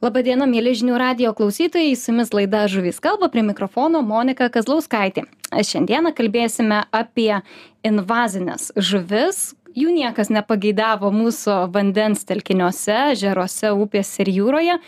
Labadiena, 0.00 0.46
mėly 0.48 0.72
žinių 0.80 0.94
radio 0.96 1.30
klausytojai, 1.36 1.92
su 1.92 2.08
jumis 2.08 2.30
laida 2.32 2.62
Žuvys 2.72 3.02
kalba 3.04 3.28
prie 3.28 3.42
mikrofono 3.44 4.00
Monika 4.00 4.46
Kazlauskaitė. 4.48 5.26
Šiandieną 5.52 6.14
kalbėsime 6.16 6.86
apie 6.88 7.42
invazinės 7.84 8.70
žuvis, 8.80 9.50
jų 9.76 9.92
niekas 9.92 10.30
nepageidavo 10.32 11.10
mūsų 11.12 11.56
vandens 11.74 12.24
telkiniuose, 12.24 13.10
žeruose, 13.20 13.74
upėse 13.76 14.22
ir 14.24 14.30
jūroje, 14.38 14.78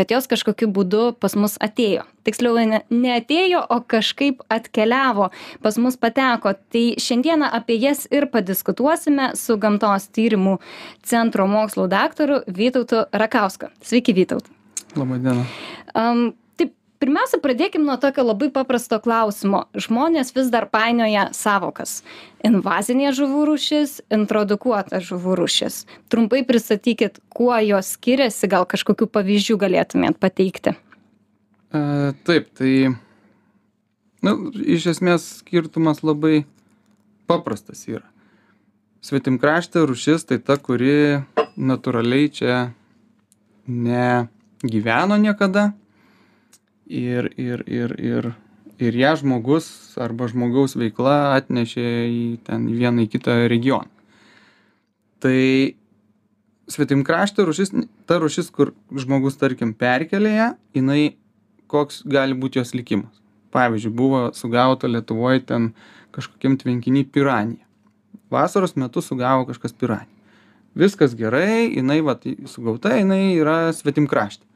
bet 0.00 0.16
jos 0.16 0.30
kažkokiu 0.32 0.70
būdu 0.72 1.02
pas 1.20 1.36
mus 1.36 1.58
atėjo. 1.60 2.06
Tiksliau, 2.24 2.56
ne, 2.64 2.80
neatėjo, 2.88 3.60
o 3.68 3.78
kažkaip 3.84 4.40
atkeliavo, 4.56 5.28
pas 5.60 5.76
mus 5.76 6.00
pateko. 6.00 6.54
Tai 6.72 6.86
šiandieną 6.96 7.52
apie 7.60 7.76
jas 7.76 8.06
ir 8.08 8.30
padiskutuosime 8.32 9.34
su 9.36 9.60
Gamtos 9.60 10.08
tyrimų 10.16 10.56
centro 11.04 11.44
mokslo 11.44 11.90
daktaru 11.92 12.40
Vytautu 12.48 13.04
Rakausku. 13.12 13.68
Sveiki, 13.84 14.16
Vytautu. 14.92 15.00
Labadiena. 15.00 15.44
Um, 15.96 16.32
pirmiausia 17.02 17.40
pradėkim 17.42 17.82
nuo 17.86 17.96
tokio 18.00 18.22
labai 18.24 18.48
paprasto 18.54 18.98
klausimo 19.02 19.64
žmonės 19.74 20.30
vis 20.36 20.50
dar 20.52 20.68
painioja 20.70 21.28
sąvokas 21.34 22.00
invazinė 22.46 23.10
žuvų 23.16 23.46
rūšis 23.50 23.96
introdukuota 24.14 25.00
žuvų 25.02 25.36
rūšis 25.40 25.82
trumpai 26.12 26.44
pristatykit 26.46 27.18
kuo 27.34 27.56
jos 27.64 27.94
skiriasi 27.96 28.50
gal 28.52 28.68
kažkokių 28.70 29.08
pavyzdžių 29.16 29.58
galėtumėt 29.64 30.20
pateikti 30.22 30.76
e, 31.74 31.82
taip 32.28 32.52
tai 32.58 32.74
nu, 34.22 34.36
iš 34.54 34.92
esmės 34.94 35.26
skirtumas 35.40 36.04
labai 36.06 36.44
paprastas 37.26 37.82
yra 37.90 38.06
svetimkraštė 39.02 39.82
rūšis 39.90 40.28
tai 40.30 40.38
ta 40.38 40.54
kuri 40.54 41.24
natūraliai 41.58 42.30
čia 42.30 42.62
negyveno 44.62 45.18
niekada 45.18 45.72
ir 46.86 47.32
ir 47.36 47.64
ir 47.66 47.94
ir 47.98 48.32
ir 48.78 48.96
ją 48.96 49.14
žmogus 49.20 49.96
arba 50.00 50.28
žmogaus 50.30 50.74
veikla 50.76 51.36
atnešė 51.38 51.86
į 52.08 52.24
ten 52.46 52.66
vieną 52.66 53.06
į 53.06 53.10
kitą 53.14 53.36
regioną. 53.50 53.90
Tai 55.22 55.38
svetimkraštė 56.72 57.46
rūšis, 57.46 57.74
ta 58.06 58.18
rūšis, 58.18 58.50
kur 58.50 58.72
žmogus, 58.90 59.38
tarkim, 59.38 59.74
perkelė 59.78 60.32
ją, 60.34 60.48
jinai 60.74 61.02
koks 61.70 62.02
gali 62.08 62.34
būti 62.34 62.58
jos 62.58 62.74
likimas. 62.74 63.20
Pavyzdžiui, 63.54 63.92
buvo 63.94 64.22
sugauta 64.34 64.88
Lietuvoje 64.88 65.44
ten 65.46 65.72
kažkokiam 66.16 66.56
tvenkiniai 66.58 67.04
piranija. 67.04 67.62
Vasaros 68.32 68.74
metu 68.80 69.02
sugavo 69.04 69.44
kažkas 69.46 69.76
piranija. 69.76 70.08
Viskas 70.74 71.14
gerai, 71.14 71.68
jinai, 71.68 72.00
va, 72.00 72.16
sugauta, 72.48 72.96
jinai 72.96 73.36
yra 73.36 73.58
svetimkraštė 73.76 74.48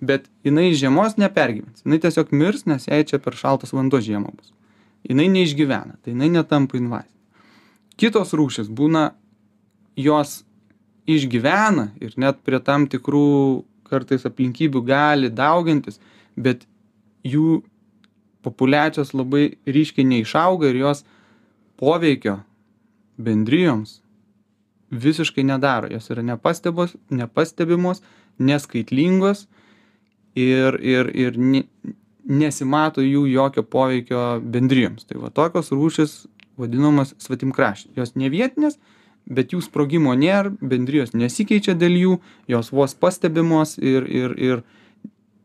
bet 0.00 0.26
jinai 0.44 0.72
žiemos 0.72 1.16
nepergyvens. 1.20 1.84
Jinai 1.84 2.00
tiesiog 2.02 2.32
mirs 2.32 2.66
nes 2.66 2.88
jai 2.88 3.04
čia 3.04 3.20
per 3.22 3.36
šaltas 3.36 3.74
vanduo 3.76 4.00
žiemą 4.00 4.32
bus. 4.34 4.52
Jinai 5.08 5.28
neišgyvena 5.32 6.00
tai 6.00 6.14
jinai 6.14 6.32
netampa 6.32 6.80
invazine 6.80 7.20
kitos 8.00 8.32
rūšys 8.36 8.70
būna 8.72 9.10
jos 10.00 10.40
išgyvena 11.10 11.90
ir 12.00 12.16
net 12.20 12.40
prie 12.46 12.60
tam 12.64 12.86
tikrų 12.88 13.64
kartais 13.90 14.24
aplinkybių 14.28 14.82
gali 14.86 15.30
daugintis 15.42 16.00
bet 16.36 16.64
jų 17.26 17.60
populiacijos 18.46 19.12
labai 19.12 19.50
ryškiai 19.68 20.06
neišauga 20.08 20.70
ir 20.70 20.78
jos 20.80 21.02
poveikio 21.80 22.38
bendrijoms 23.20 23.98
visiškai 24.90 25.44
nedaro. 25.44 25.90
Jos 25.92 26.08
yra 26.10 26.24
nepastebos 26.24 26.96
nepastebimos 27.12 28.00
neskaitlingos 28.40 29.44
ir 30.34 30.78
ir 30.80 31.10
ir 31.14 31.38
ne 31.38 31.64
nesimato 32.30 33.02
jų 33.02 33.24
jokio 33.30 33.62
poveikio 33.66 34.40
bendrijoms 34.40 35.06
tai 35.08 35.18
va 35.18 35.30
tokios 35.34 35.72
rūšys 35.72 36.26
vadinamos 36.60 37.14
svetimkraštės 37.18 37.96
jos 37.96 38.14
ne 38.14 38.30
vietinės 38.30 38.78
bet 39.26 39.54
jų 39.54 39.62
sprogimo 39.64 40.14
nėr 40.14 40.52
bendrijos 40.60 41.14
nesikeičia 41.14 41.74
dėl 41.74 41.96
jų 41.98 42.18
jos 42.48 42.70
vos 42.72 42.94
pastebimos 42.94 43.78
ir 43.78 44.06
ir 44.06 44.36
ir 44.38 44.62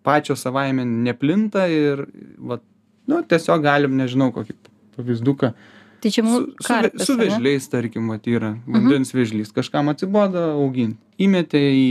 pačios 0.04 0.46
savaime 0.46 0.86
neplinta 0.86 1.66
ir 1.72 2.06
vat 2.38 2.62
nu 3.08 3.24
tiesiog 3.24 3.64
galim 3.64 3.98
nežinau 3.98 4.32
kokį 4.36 4.60
pavyzduką 4.98 5.56
Tai 6.04 6.12
čia 6.14 6.22
mūsų 6.22 6.42
su, 6.62 6.74
su, 7.00 7.06
su 7.08 7.14
vėžliais, 7.18 7.66
tarkim, 7.72 8.12
vat, 8.12 8.28
yra 8.30 8.52
mhm. 8.52 8.74
vandens 8.76 9.10
mhm. 9.10 9.18
vėžlys. 9.18 9.54
Kažkam 9.56 9.88
atsibodo 9.90 10.44
auginti. 10.60 11.00
Įmetė 11.26 11.58
į 11.58 11.88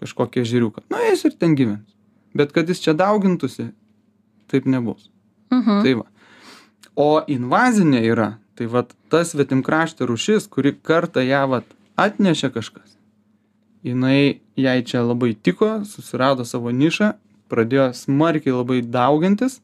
kažkokią 0.00 0.42
žiriuką. 0.50 0.82
Na, 0.90 1.04
jis 1.12 1.22
ir 1.28 1.36
ten 1.38 1.54
gyvens 1.54 1.95
bet 2.36 2.52
kad 2.52 2.68
jis 2.68 2.82
čia 2.84 2.94
daugintųsi, 2.96 3.70
taip 4.50 4.66
nebus. 4.70 5.10
Mhm. 5.52 5.82
Tai 5.84 5.94
va. 6.00 6.06
O 6.96 7.08
invazinė 7.28 8.00
yra, 8.08 8.28
tai 8.56 8.68
va 8.72 8.86
tas 9.12 9.34
svetimkraštė 9.34 10.08
rušis, 10.08 10.48
kuri 10.48 10.72
kartą 10.72 11.24
ją 11.24 11.42
va 11.50 11.62
atnešė 12.00 12.50
kažkas. 12.54 12.96
Jinai 13.86 14.40
jai 14.58 14.80
čia 14.82 15.04
labai 15.04 15.34
tiko, 15.34 15.84
susirado 15.86 16.44
savo 16.48 16.72
nišą, 16.74 17.12
pradėjo 17.52 17.90
smarkiai 17.94 18.54
labai 18.56 18.80
daugintis, 18.82 19.60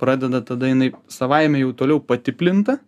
pradeda 0.00 0.40
tada 0.46 0.70
jinai 0.70 0.92
savaime 1.12 1.60
jau 1.60 1.74
toliau 1.76 2.00
patiplinta, 2.00 2.78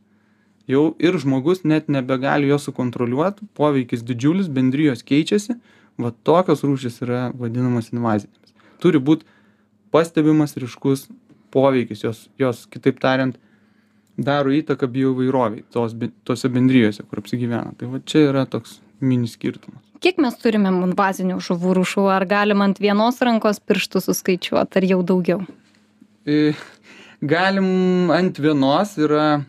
jau 0.70 0.94
ir 1.03 1.19
žmogus 1.20 1.65
net 1.65 1.91
nebegali 1.93 2.49
jo 2.49 2.60
sukontroliuoti, 2.62 3.50
poveikis 3.59 4.06
didžiulis, 4.06 4.49
bendrijos 4.49 5.05
keičiasi, 5.05 5.59
va 5.99 6.15
tokios 6.25 6.65
rūšis 6.65 7.03
yra 7.05 7.28
vadinamos 7.34 7.91
invazinėmis 7.93 8.47
turi 8.82 9.00
būt 9.02 9.24
pastebimas 9.94 10.56
ryškus 10.58 11.08
poveikis 11.54 12.04
jos 12.04 12.26
jos 12.40 12.66
kitaip 12.72 13.00
tariant 13.02 13.38
daro 14.18 14.52
įtaką 14.52 14.88
bioįvairovei 14.90 15.64
tos 15.72 15.94
tose 16.26 16.50
bendrijose 16.50 17.04
kur 17.06 17.22
apsigyvena. 17.22 17.74
Tai 17.78 17.90
va 17.92 18.00
čia 18.04 18.26
yra 18.32 18.44
toks 18.50 18.78
mini 19.00 19.30
skirtumas. 19.30 19.84
Kiek 20.02 20.18
mes 20.22 20.34
turime 20.38 20.70
invazinių 20.70 21.38
žuvų 21.42 21.74
rūšių? 21.78 22.04
Ar 22.14 22.26
galim 22.30 22.62
ant 22.62 22.78
vienos 22.82 23.18
rankos 23.22 23.58
pirštų 23.62 24.02
suskaičiuot 24.02 24.78
ar 24.78 24.86
jau 24.86 25.00
daugiau? 25.06 25.42
E, 26.26 26.54
galim 27.22 28.10
ant 28.14 28.38
vienos 28.42 28.94
yra 28.98 29.40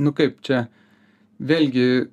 nu 0.00 0.12
kaip 0.16 0.40
čia 0.44 0.66
vėlgi 1.40 2.08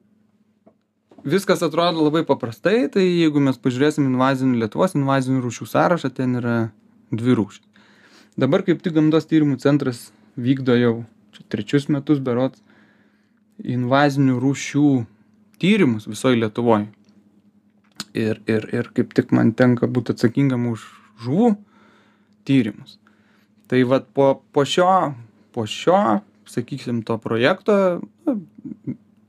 viskas 1.24 1.64
atrodo 1.64 2.04
labai 2.04 2.24
paprastai 2.28 2.88
tai 2.92 3.04
jeigu 3.06 3.42
mes 3.44 3.58
pažiūrėsim 3.60 4.08
invazinių 4.10 4.60
lietuvos 4.64 4.96
invazinių 4.98 5.44
rūšių 5.46 5.68
sąrašą 5.72 6.12
ten 6.18 6.36
yra 6.40 6.58
dvi 7.12 7.38
rūšys. 7.40 7.64
Dabar 8.40 8.64
kaip 8.66 8.82
tik 8.84 8.96
gamtos 8.96 9.28
tyrimų 9.30 9.60
centras 9.62 10.08
vykdo 10.36 10.76
jau 10.80 10.94
čia 11.36 11.46
trečius 11.54 11.88
metus 11.94 12.20
berods 12.24 12.64
invazinių 13.62 14.40
rūšių 14.42 14.88
tyrimus 15.62 16.10
visoj 16.10 16.40
lietuvoj. 16.42 16.88
Ir 18.14 18.42
ir 18.50 18.68
ir 18.74 18.90
kaip 18.94 19.14
tik 19.18 19.32
man 19.34 19.54
tenka 19.58 19.88
būt 19.90 20.14
atsakingam 20.14 20.68
už 20.72 20.86
žuvų 21.24 21.56
tyrimus. 22.46 23.00
Tai 23.70 23.80
vat 23.90 24.10
po 24.14 24.42
po 24.52 24.66
šio 24.66 25.14
po 25.54 25.66
šio 25.70 26.20
sakysim 26.50 27.04
to 27.08 27.18
projekto 27.18 28.02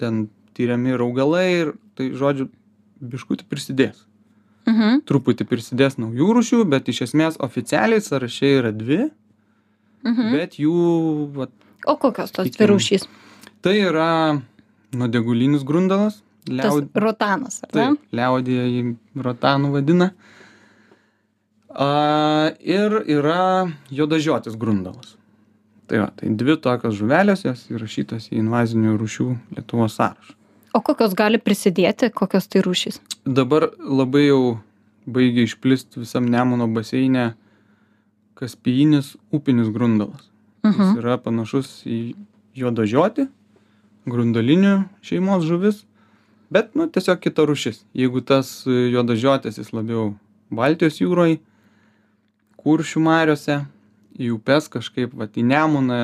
ten 0.01 0.27
tiriami 0.57 0.95
ir 0.95 1.03
augalai 1.05 1.47
ir 1.61 1.73
tai 1.99 2.11
žodžiu 2.17 2.49
biškutį 3.05 3.47
prisidės. 3.51 4.05
Mhm. 4.69 5.03
Truputį 5.09 5.45
prisidės 5.49 5.99
naujų 6.01 6.31
rūšių, 6.39 6.63
bet 6.73 6.89
iš 6.89 7.03
esmės 7.11 7.37
oficialiai 7.43 8.01
sąraše 8.01 8.55
yra 8.63 8.73
dvi, 8.73 9.11
Mhm. 10.05 10.33
bet 10.37 10.59
jų... 10.61 10.73
Vat, 11.33 11.51
O 11.89 11.97
kokios 12.01 12.33
tos 12.33 12.49
dvi 12.53 12.67
rūšys? 12.69 13.07
Tai 13.65 13.73
yra 13.77 14.41
nuodegulinis 14.93 15.65
grundalas. 15.65 16.23
Liaud... 16.49 16.91
Tas 16.93 17.03
rotanas, 17.03 17.59
ar 17.65 17.71
ne? 17.73 17.75
Taip, 17.97 18.01
liaudėje 18.13 18.65
jį 18.69 18.83
rotanų 19.25 19.71
vadina. 19.73 20.11
A, 21.73 22.53
ir 22.61 22.99
yra 23.17 23.73
juodažiotis 23.91 24.57
grundalas. 24.61 25.17
Tai 25.89 26.05
va, 26.05 26.11
tai 26.17 26.31
dvi 26.37 26.57
tokios 26.61 26.97
žuvelės, 27.01 27.45
jos 27.49 27.65
įrašytos 27.73 28.31
į 28.33 28.39
invazinių 28.45 28.95
rūšių 29.01 29.29
Lietuvos 29.57 29.97
sąrašą 29.99 30.37
o 30.75 30.83
kokios 30.85 31.15
gali 31.17 31.39
prisidėti 31.39 32.11
kokios 32.15 32.51
tai 32.51 32.65
rūšys? 32.67 33.01
Dabar 33.25 33.71
labai 33.79 34.27
jau 34.27 34.43
baigia 35.07 35.47
išplist 35.47 35.99
visam 36.01 36.29
nemuno 36.31 36.69
baseine 36.75 37.33
kaspijinis 38.35 39.15
upinis 39.33 39.71
grundalas. 39.73 40.31
Mhm. 40.65 40.81
jis 40.81 41.01
yra 41.03 41.19
panašus 41.21 41.83
į 41.85 42.15
juodažiotį 42.57 43.29
grundalinių 44.09 44.77
šeimos 45.05 45.45
žuvis 45.45 45.85
bet 46.55 46.75
nu 46.79 46.87
tiesiog 46.89 47.21
kita 47.23 47.45
rūšis. 47.49 47.83
Jeigu 47.97 48.23
tas 48.23 48.63
juodažiotis 48.67 49.59
jis 49.59 49.73
labiau 49.75 50.13
baltijos 50.55 51.01
jūroj 51.01 51.39
kuršių 52.61 53.03
mariose 53.05 53.59
į 54.21 54.31
upes 54.37 54.71
kažkaip 54.73 55.17
vat 55.19 55.35
į 55.35 55.47
nemuną 55.49 56.01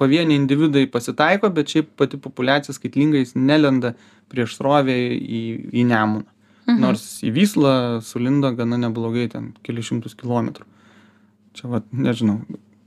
pavieniai 0.00 0.36
individai 0.40 0.86
pasitaiko 0.90 1.50
bet 1.54 1.68
šiaip 1.74 1.88
pati 1.96 2.16
populiacija 2.18 2.74
skaitlinga 2.76 3.18
jis 3.22 3.34
nelenda 3.36 3.94
prieš 4.32 4.56
srovę 4.58 4.94
į 4.94 5.42
į 5.72 5.86
nemuną. 5.90 6.26
Mhm. 6.66 6.80
nors 6.80 7.02
į 7.20 7.28
vyslą 7.36 8.00
sulindo 8.00 8.48
gana 8.56 8.78
neblogai 8.80 9.26
ten 9.28 9.50
kelis 9.62 9.84
šimtus 9.90 10.14
kilometrų. 10.16 10.64
Čia 11.52 11.68
vat 11.68 11.84
nežinau 11.92 12.38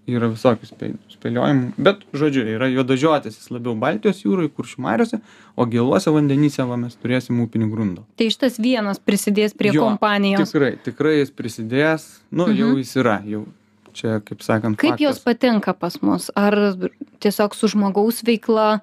yra 0.10 0.30
visokių 0.32 0.66
spė 0.66 0.88
spėliojimų 1.14 1.74
bet 1.78 2.02
žodžiu 2.16 2.46
yra 2.56 2.70
juodažiotis 2.72 3.38
labiau 3.52 3.76
baltijos 3.76 4.24
jūroj 4.24 4.50
kuršių 4.56 4.82
mariose 4.82 5.20
o 5.56 5.66
gėluose 5.68 6.10
vandenyse 6.16 6.64
va 6.66 6.78
mes 6.80 6.96
turėsim 6.96 7.38
upinį 7.44 7.68
grundalą 7.70 8.06
tai 8.18 8.30
šitas 8.34 8.58
vienas 8.58 8.98
prisidės 9.04 9.54
prie 9.54 9.74
Jo, 9.76 9.84
kompanijos. 9.84 10.50
tikrai 10.56 10.74
tikrai 10.84 11.18
jis 11.20 11.32
prisidės. 11.32 12.08
Nu 12.32 12.48
jau 12.48 12.72
Mhm. 12.74 12.78
jis 12.82 12.96
yra 13.04 13.22
jau 13.28 13.46
čia 13.98 14.20
kaip 14.26 14.46
sakant 14.46 14.80
kaip 14.80 15.02
jos 15.02 15.20
faktas. 15.20 15.26
patenka 15.28 15.74
pas 15.74 15.98
mus? 16.06 16.30
Ar 16.38 16.56
tiesiog 17.24 17.58
su 17.58 17.70
žmogaus 17.74 18.24
veikla? 18.28 18.80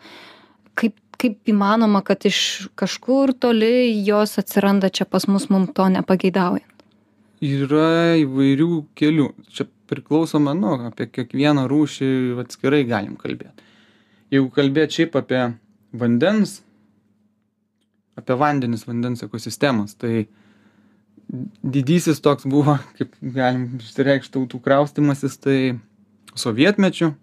Kaip 0.75 0.99
kaip 1.21 1.49
įmanoma 1.49 2.03
kad 2.05 2.25
iš 2.27 2.69
kažkur 2.79 3.33
toli 3.39 3.95
jos 4.07 4.35
atsiranda 4.43 4.91
čia 4.91 5.07
pas 5.07 5.29
mus 5.31 5.47
mum 5.51 5.69
to 5.71 5.87
nepageidaujant? 5.95 6.71
Yra 7.45 8.17
įvairių 8.19 8.69
kelių. 8.99 9.29
Čia 9.53 9.69
priklausoma 9.91 10.55
nu 10.59 10.75
apie 10.89 11.07
kiekvieną 11.13 11.67
rūšį 11.71 12.11
atskirai 12.43 12.85
galim 12.89 13.19
kalbėt. 13.21 13.63
Jeigu 14.33 14.49
kalbėt 14.55 14.97
šiaip 14.97 15.19
apie 15.21 15.43
vandens 15.95 16.63
apie 18.19 18.37
vandenis 18.39 18.87
vandens 18.89 19.25
ekosistemas 19.27 19.97
tai 19.99 20.27
didysis 21.63 22.21
toks 22.25 22.47
buvo 22.49 22.79
kaip 22.99 23.15
galim 23.21 23.67
išsireikšt 23.81 24.35
tautų 24.35 24.61
kraustymasis 24.65 25.39
tai 25.43 25.59
sovietmečiu. 26.39 27.15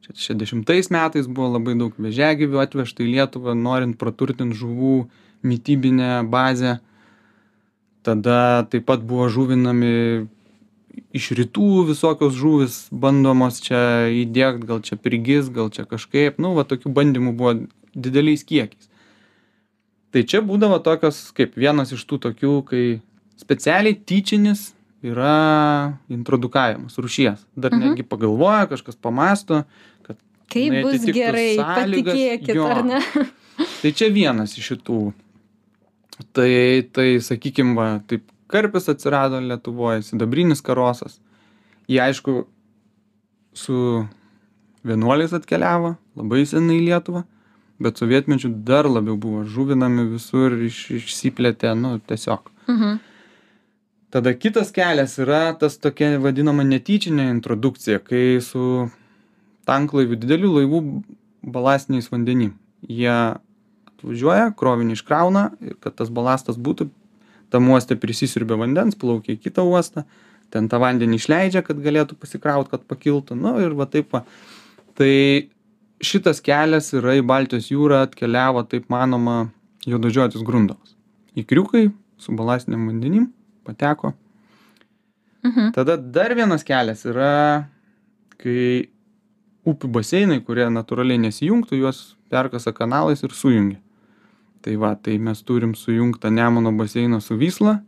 Čia 0.00 0.14
šešiasdešimtais 0.14 0.90
metais 0.94 1.28
buvo 1.28 1.50
labai 1.56 1.76
daug 1.78 1.96
vėžiagyvių 2.00 2.62
atvežta 2.62 3.04
į 3.04 3.10
lietuvą 3.16 3.54
norint 3.58 3.98
praturtint 4.00 4.56
žuvų 4.56 5.04
mitybinę 5.46 6.22
bazę. 6.30 6.78
Tada 8.06 8.66
taip 8.72 8.86
pat 8.88 9.02
buvo 9.04 9.28
žuvinami 9.28 10.28
iš 11.14 11.30
rytų 11.38 11.84
visokios 11.90 12.34
žuvys 12.36 12.78
bandomos 12.90 13.60
čia 13.64 14.08
įdiegt 14.22 14.64
gal 14.68 14.80
čia 14.84 14.96
prigis 14.96 15.50
gal 15.52 15.68
čia 15.74 15.84
kažkaip. 15.88 16.40
Nu 16.40 16.54
va 16.56 16.64
tokių 16.64 16.92
bandymų 16.96 17.34
buvo 17.36 17.54
dideliais 17.94 18.46
kiekiais. 18.46 18.88
Tai 20.10 20.24
čia 20.26 20.40
būdavo 20.42 20.80
tokios 20.82 21.28
kaip 21.36 21.54
vienas 21.60 21.92
iš 21.94 22.02
tų 22.08 22.18
tokių 22.24 22.54
kai 22.66 22.84
specialiai 23.40 23.96
tyčinis 24.06 24.70
yra 25.02 25.96
introdukavimas 26.12 26.98
rūšies 27.00 27.46
dar 27.56 27.72
Mhm. 27.72 27.80
netgi 27.80 28.04
pagalvoja 28.04 28.66
kažkas 28.68 28.96
pamąsto 29.00 29.64
kad 30.02 30.16
kaip 30.52 30.82
bus 30.84 31.06
gerai 31.06 31.56
sąlygas, 31.56 32.14
patikėkit 32.14 32.54
jo. 32.54 32.66
ar 32.66 32.84
ne 32.84 33.00
tai 33.82 33.92
čia 33.92 34.10
vienas 34.12 34.58
iš 34.58 34.72
šitų 34.74 35.00
tai 36.36 36.84
tai 36.92 37.08
sakykim 37.20 37.74
va 37.76 38.00
taip 38.06 38.28
karpis 38.50 38.88
atsirado 38.92 39.40
lietuvoj 39.40 40.02
sidabrinis 40.04 40.60
karosas 40.60 41.20
jie 41.88 42.00
aišku 42.00 42.44
su 43.54 44.06
vienuoliais 44.84 45.32
atkeliavo 45.32 45.96
labai 46.16 46.44
senai 46.46 46.76
į 46.80 46.86
lietuvą 46.90 47.24
bet 47.80 47.96
sovietmečiu 47.96 48.50
dar 48.68 48.84
labiau 48.84 49.16
buvo 49.16 49.44
žuvinami 49.48 50.04
visur 50.12 50.52
iš 50.68 50.90
išsiplėtė 51.00 51.72
nu 51.78 51.96
tiesiog 52.04 52.50
mhm. 52.68 52.98
Tada 54.14 54.34
kitas 54.34 54.72
kelias 54.74 55.18
yra 55.22 55.42
tas 55.58 55.78
tokia 55.78 56.16
vadinama 56.22 56.64
netyčinė 56.66 57.28
introdukcija 57.30 58.00
kai 58.04 58.40
su 58.44 58.88
tanklaiviu 59.68 60.18
didelių 60.20 60.54
laivų 60.58 60.80
balastiniais 61.56 62.10
vandenim 62.12 62.56
jie 62.88 63.12
atvažiuoja 63.12 64.50
krovinį 64.56 64.98
iškrauna 64.98 65.50
ir 65.60 65.76
kad 65.80 65.96
tas 66.00 66.10
balastas 66.10 66.58
būtų 66.58 66.88
tam 67.50 67.70
uoste 67.70 67.96
prisisiurbia 67.98 68.58
vandens 68.60 68.98
plaukia 68.98 69.36
į 69.36 69.40
kitą 69.46 69.66
uostą 69.66 70.06
ten 70.50 70.68
tą 70.70 70.80
vandenį 70.82 71.18
išleidžia 71.20 71.62
kad 71.66 71.80
galėtų 71.82 72.18
pasikraut 72.20 72.70
kad 72.72 72.84
pakiltų. 72.90 73.38
Nu 73.38 73.56
ir 73.62 73.74
va 73.78 73.86
taip 73.90 74.10
va. 74.14 74.24
Tai 74.98 75.12
šitas 76.04 76.42
kelias 76.44 76.90
yra 76.96 77.16
į 77.18 77.24
baltijos 77.26 77.70
jūrą 77.70 78.04
atkeliavo 78.08 78.64
taip 78.68 78.88
manoma 78.92 79.50
juodažiotis 79.88 80.44
grundalas. 80.46 80.96
Ikriukai 81.38 81.88
su 82.20 82.34
balastiniam 82.36 82.88
vandenim 82.90 83.30
pateko. 83.70 84.12
Mhm. 85.42 85.70
tada 85.72 85.96
dar 85.96 86.34
vienas 86.36 86.64
kelias 86.68 87.04
yra 87.08 87.64
kai 88.36 88.88
upių 89.64 89.88
baseinai 89.94 90.40
kurie 90.44 90.66
natūraliai 90.72 91.20
nesijungtų 91.20 91.78
juos 91.80 92.00
perkasa 92.32 92.72
kanalais 92.76 93.22
ir 93.24 93.32
sujungia. 93.32 93.78
Tai 94.60 94.74
va 94.76 94.94
tai 94.96 95.16
mes 95.18 95.40
turim 95.42 95.72
sujungtą 95.74 96.28
nemuno 96.30 96.72
baseiną 96.76 97.22
su 97.24 97.36
vysla 97.40 97.78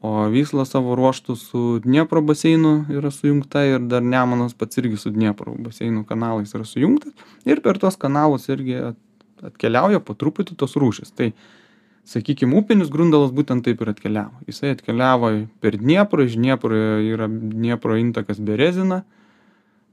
o 0.00 0.28
vysla 0.32 0.64
savo 0.64 0.94
ruožtu 0.96 1.36
su 1.36 1.80
dniepro 1.84 2.22
baseinu 2.24 2.86
yra 2.92 3.10
sujungta 3.12 3.64
ir 3.68 3.80
dar 3.88 4.00
nemunas 4.04 4.54
pats 4.54 4.78
irgi 4.80 4.96
su 4.96 5.10
dniepro 5.12 5.52
baseinu 5.58 6.04
kanalais 6.08 6.54
yra 6.56 6.64
sujungtas 6.64 7.12
ir 7.44 7.60
per 7.60 7.76
tuos 7.78 7.96
kanalus 7.96 8.48
irgi 8.48 8.76
at- 8.92 8.96
atkeliauja 9.44 10.00
po 10.00 10.14
truputį 10.16 10.56
tos 10.56 10.76
rūšys 10.80 11.12
tai 11.16 11.32
sakykim 12.06 12.54
upinis 12.54 12.88
grundalas 12.92 13.32
būtent 13.34 13.64
taip 13.66 13.80
ir 13.82 13.90
atkeliavo 13.90 14.44
jisai 14.46 14.70
atkeliavo 14.76 15.30
per 15.60 15.76
dnieprą 15.80 16.26
iš 16.28 16.36
dniepro 16.38 16.76
yra 17.02 17.26
dniepro 17.28 17.96
intakas 17.98 18.38
berezina 18.40 19.02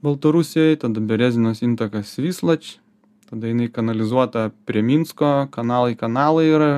baltarusijoj 0.04 0.76
tada 0.84 1.00
berezinos 1.00 1.62
intakas 1.66 2.18
vyslač 2.20 2.78
tada 3.30 3.48
jinai 3.50 3.70
kanalizuota 3.72 4.50
prie 4.68 4.84
minsko 4.86 5.48
kanalai 5.52 5.96
kanalai 5.96 6.48
yra 6.54 6.72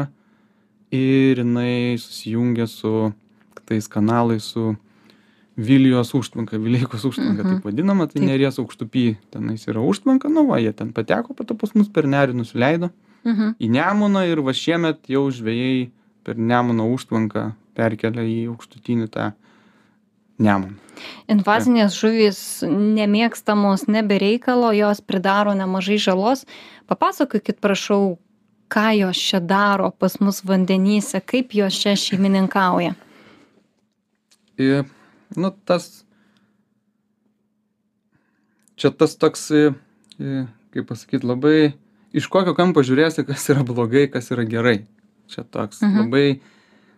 ir 0.92 1.42
jinai 1.44 1.98
susijungia 2.00 2.68
su 2.68 3.12
tais 3.66 3.88
kanalais 3.90 4.44
su 4.54 4.76
vilijos 5.58 6.14
užtvanka 6.14 6.58
vileikos 6.60 7.06
užtvanka 7.10 7.44
Mhm. 7.44 7.50
taip 7.56 7.66
vadinama 7.66 8.06
tai 8.08 8.20
Taip. 8.22 8.30
neries 8.30 8.60
aukštupy 8.60 9.16
tenais 9.31 9.66
yra 9.68 9.81
užtvanka 9.81 10.30
nu 10.30 10.46
va 10.48 10.60
jie 10.60 10.72
ten 10.74 10.94
pateko 10.94 11.34
po 11.34 11.44
to 11.44 11.56
pas 11.56 11.74
mus 11.76 11.90
per 11.90 12.04
nerį 12.06 12.34
nusileido 12.36 12.86
Mhm. 12.88 13.05
Į 13.25 13.69
nemuną 13.74 14.25
ir 14.30 14.42
va 14.45 14.54
šiemet 14.54 15.10
jau 15.10 15.25
žvejai 15.33 15.89
per 16.25 16.38
nemuno 16.38 16.88
užtvanką 16.94 17.51
perkelia 17.77 18.25
į 18.25 18.39
aukštutinį 18.54 19.07
tą 19.13 19.31
nemuną. 20.42 20.77
Invazinės 21.27 21.98
žuvys 22.00 22.39
nemėgstamos 22.69 23.88
ne 23.92 24.04
be 24.06 24.19
reikalo 24.22 24.72
jos 24.75 25.01
pridaro 25.04 25.56
nemažai 25.57 25.98
žalos. 26.00 26.45
Papasakokit 26.88 27.60
prašau 27.60 28.16
ką 28.72 28.88
jos 29.00 29.19
čia 29.19 29.42
daro 29.42 29.92
pas 29.92 30.19
mus 30.21 30.42
vandenyse 30.45 31.19
kaip 31.21 31.54
jos 31.54 31.78
čia 31.81 31.95
šeimininkauja? 32.00 32.95
Ir 34.57 34.86
nu 35.36 35.51
tas 35.66 36.06
čia 38.80 38.92
tas 38.92 39.18
toks 39.19 39.50
kaip 40.76 40.88
pasakyt 40.88 41.28
labai 41.28 41.76
iš 42.16 42.28
kokio 42.31 42.56
kampo 42.57 42.81
žiūrėsi 42.86 43.26
kas 43.28 43.45
yra 43.54 43.64
blogai 43.68 44.07
kas 44.12 44.31
yra 44.31 44.45
gerai. 44.48 44.86
Čia 45.28 45.44
toks 45.44 45.81
Mhm. 45.81 45.98
labai 46.06 46.40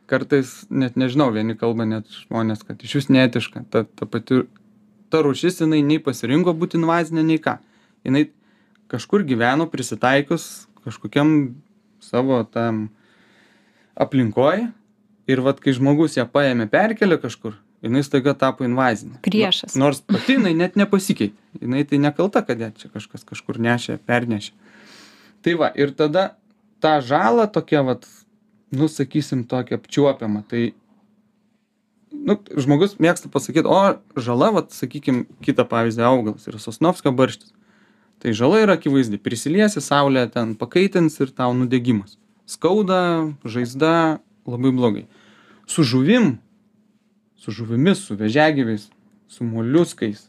kartais 0.08 0.66
net 0.70 0.96
nežinau 0.96 1.32
vieni 1.34 1.56
kalba 1.60 1.86
net 1.86 2.06
žmonės 2.08 2.62
kad 2.68 2.78
išvis 2.84 3.10
neetiška. 3.12 3.66
Ta 3.72 3.84
ta 3.84 4.06
pati 4.06 4.44
ta 5.10 5.22
rūšis 5.24 5.62
jinai 5.64 5.82
nei 5.84 6.00
pasirinko 6.00 6.54
būt 6.54 6.76
invazinė 6.80 7.24
nei 7.26 7.40
ką. 7.40 7.58
Jinai 8.06 8.28
kažkur 8.92 9.24
gyveno 9.28 9.68
prisitaikius 9.72 10.68
kažkokiam 10.86 11.56
savo 12.00 12.44
tam 12.48 12.90
aplinkoj 13.98 14.68
ir 15.28 15.42
vat 15.44 15.60
kai 15.64 15.74
žmogus 15.76 16.16
ją 16.20 16.26
paėmė 16.32 16.70
perkėlė 16.72 17.18
kažkur 17.22 17.56
jinai 17.84 18.04
staiga 18.06 18.34
tapo 18.34 18.64
invazinė. 18.68 19.20
Priešas. 19.26 19.76
No- 19.76 19.86
nors 19.88 20.00
pati 20.02 20.38
jinai 20.38 20.54
net 20.56 20.76
nepasikeitė. 20.80 21.36
Jinai 21.62 21.84
tai 21.90 21.98
nekalta 22.02 22.42
kad 22.46 22.60
ją 22.60 22.72
čia 22.78 22.90
kažkas 22.94 23.26
kažkur 23.28 23.60
nešė 23.60 24.00
pernešė 24.08 24.52
tai 25.48 25.56
va 25.56 25.72
ir 25.80 25.94
tada 25.96 26.34
tą 26.84 26.98
žalą 27.00 27.46
tokia 27.48 27.86
vat 27.88 28.04
nu 28.75 28.89
sakysim 28.92 29.46
tokia 29.48 29.80
apčiuopiama 29.80 30.42
tai 30.51 30.74
nu 32.12 32.36
žmogus 32.60 32.98
mėgsta 33.00 33.32
pasakyt 33.32 33.63
o 33.63 33.77
žala 34.20 34.50
vat 34.58 34.75
sakykim 34.75 35.24
kitą 35.46 35.63
pavyzdį 35.70 36.04
augalas 36.04 36.50
yra 36.51 36.60
sosnovskio 36.60 37.13
barštis. 37.16 37.54
Tai 38.20 38.34
žala 38.36 38.60
yra 38.66 38.75
akivaizdi 38.75 39.22
prisiliesi 39.24 39.80
saulė 39.80 40.25
ten 40.34 40.56
pakaitins 40.60 41.16
ir 41.24 41.32
tau 41.32 41.54
nudegimas. 41.56 42.18
Skauda 42.50 43.32
žaizda 43.48 44.20
labai 44.44 44.75
blogai. 44.75 45.06
Su 45.63 45.88
žuvim 45.88 46.42
su 47.39 47.56
žuvimis 47.56 48.04
su 48.04 48.20
vėžiagyviais 48.20 48.89
su 49.32 49.48
moliuskais 49.48 50.27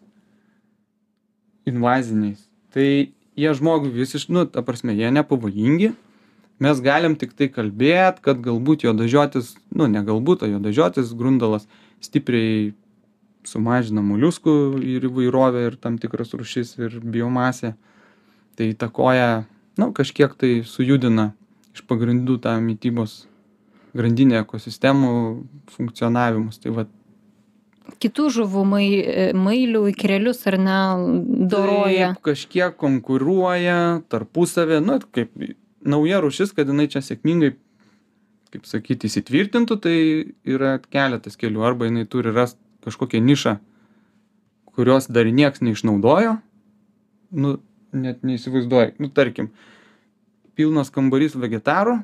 invaziniais 1.66 2.46
tai 2.70 3.17
jie 3.38 3.54
žmogui 3.54 3.92
visiš 3.95 4.28
nu 4.35 4.45
ta 4.50 4.64
prasme 4.66 4.97
jie 4.99 5.11
nepavojingi 5.14 5.92
mes 6.64 6.83
galim 6.83 7.14
tiktai 7.21 7.49
kalbėt 7.54 8.21
kad 8.25 8.42
galbūt 8.45 8.87
juodažiotis 8.87 9.54
nu 9.71 9.87
ne 9.90 10.02
galbūt 10.07 10.45
o 10.45 10.50
juodažiotis 10.50 11.14
grundalas 11.18 11.68
stipriai 12.04 12.75
sumažina 13.47 14.02
moliuskų 14.04 14.54
ir 14.83 15.07
įvairovę 15.09 15.64
ir 15.68 15.78
tam 15.80 15.97
tikras 16.02 16.35
rūšis 16.35 16.76
ir 16.83 16.99
biomasę 17.00 17.75
tai 18.59 18.73
įtakoja 18.75 19.47
nu 19.78 19.92
kažkiek 19.95 20.35
tai 20.35 20.52
sujudina 20.66 21.33
iš 21.75 21.87
pagrindų 21.87 22.40
tą 22.42 22.59
mitybos 22.61 23.23
grandinė 23.97 24.42
ekosistemų 24.42 25.12
funkcionavimus. 25.75 26.61
Tai 26.62 26.75
vat, 26.80 26.90
Kitų 27.99 28.28
žuvų 28.35 28.64
mai, 28.68 28.87
mailių, 29.35 29.87
ikrelius 29.92 30.45
ar 30.50 30.59
ne 30.61 30.80
doroja. 31.50 32.12
Taip, 32.12 32.23
kažkiek 32.28 32.76
konkuruoja 32.78 33.78
tarpusavė, 34.12 34.83
nu, 34.85 34.99
kaip 35.14 35.33
nauja 35.88 36.21
rušis, 36.23 36.52
kad 36.57 36.68
jinai 36.68 36.87
čia 36.92 37.02
sėkmingai, 37.04 37.54
kaip 38.52 38.68
sakyti, 38.68 39.09
įsitvirtintų, 39.11 39.78
tai 39.85 39.97
yra 40.49 40.76
keletas 40.85 41.40
kelių. 41.40 41.64
Arba 41.66 41.88
jinai 41.88 42.04
turi 42.09 42.33
rasti 42.35 42.61
kažkokią 42.87 43.21
nišą, 43.25 43.57
kurios 44.76 45.09
dar 45.11 45.28
nieks 45.35 45.64
neišnaudojo, 45.64 46.37
nu, 47.40 47.57
net 47.92 48.23
neįsivaizduoju. 48.26 48.95
Nu, 49.02 49.11
tarkim, 49.14 49.50
pilnas 50.59 50.92
kambarys 50.95 51.37
vegetarų 51.38 51.99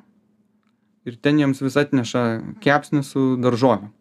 ir 1.08 1.20
ten 1.20 1.40
jiems 1.40 1.60
vis 1.62 1.76
atneša 1.80 2.24
kepsnį 2.64 3.04
su 3.06 3.34
daržovėm. 3.40 3.92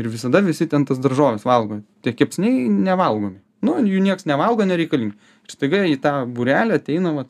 Ir 0.00 0.08
visada 0.08 0.40
visi 0.44 0.66
ten 0.70 0.86
tas 0.88 1.00
daržovės 1.02 1.44
valgo. 1.44 1.82
Tie 2.04 2.14
kepsniai 2.16 2.68
nevalgomi. 2.72 3.40
Nu, 3.62 3.76
jų 3.78 4.00
nieks 4.02 4.26
nevalgo, 4.26 4.64
nereikalingi. 4.66 5.14
Ir 5.46 5.54
staiga 5.54 5.82
į 5.86 5.98
tą 6.02 6.14
burelę 6.26 6.80
ateina 6.80 7.12
vat, 7.14 7.28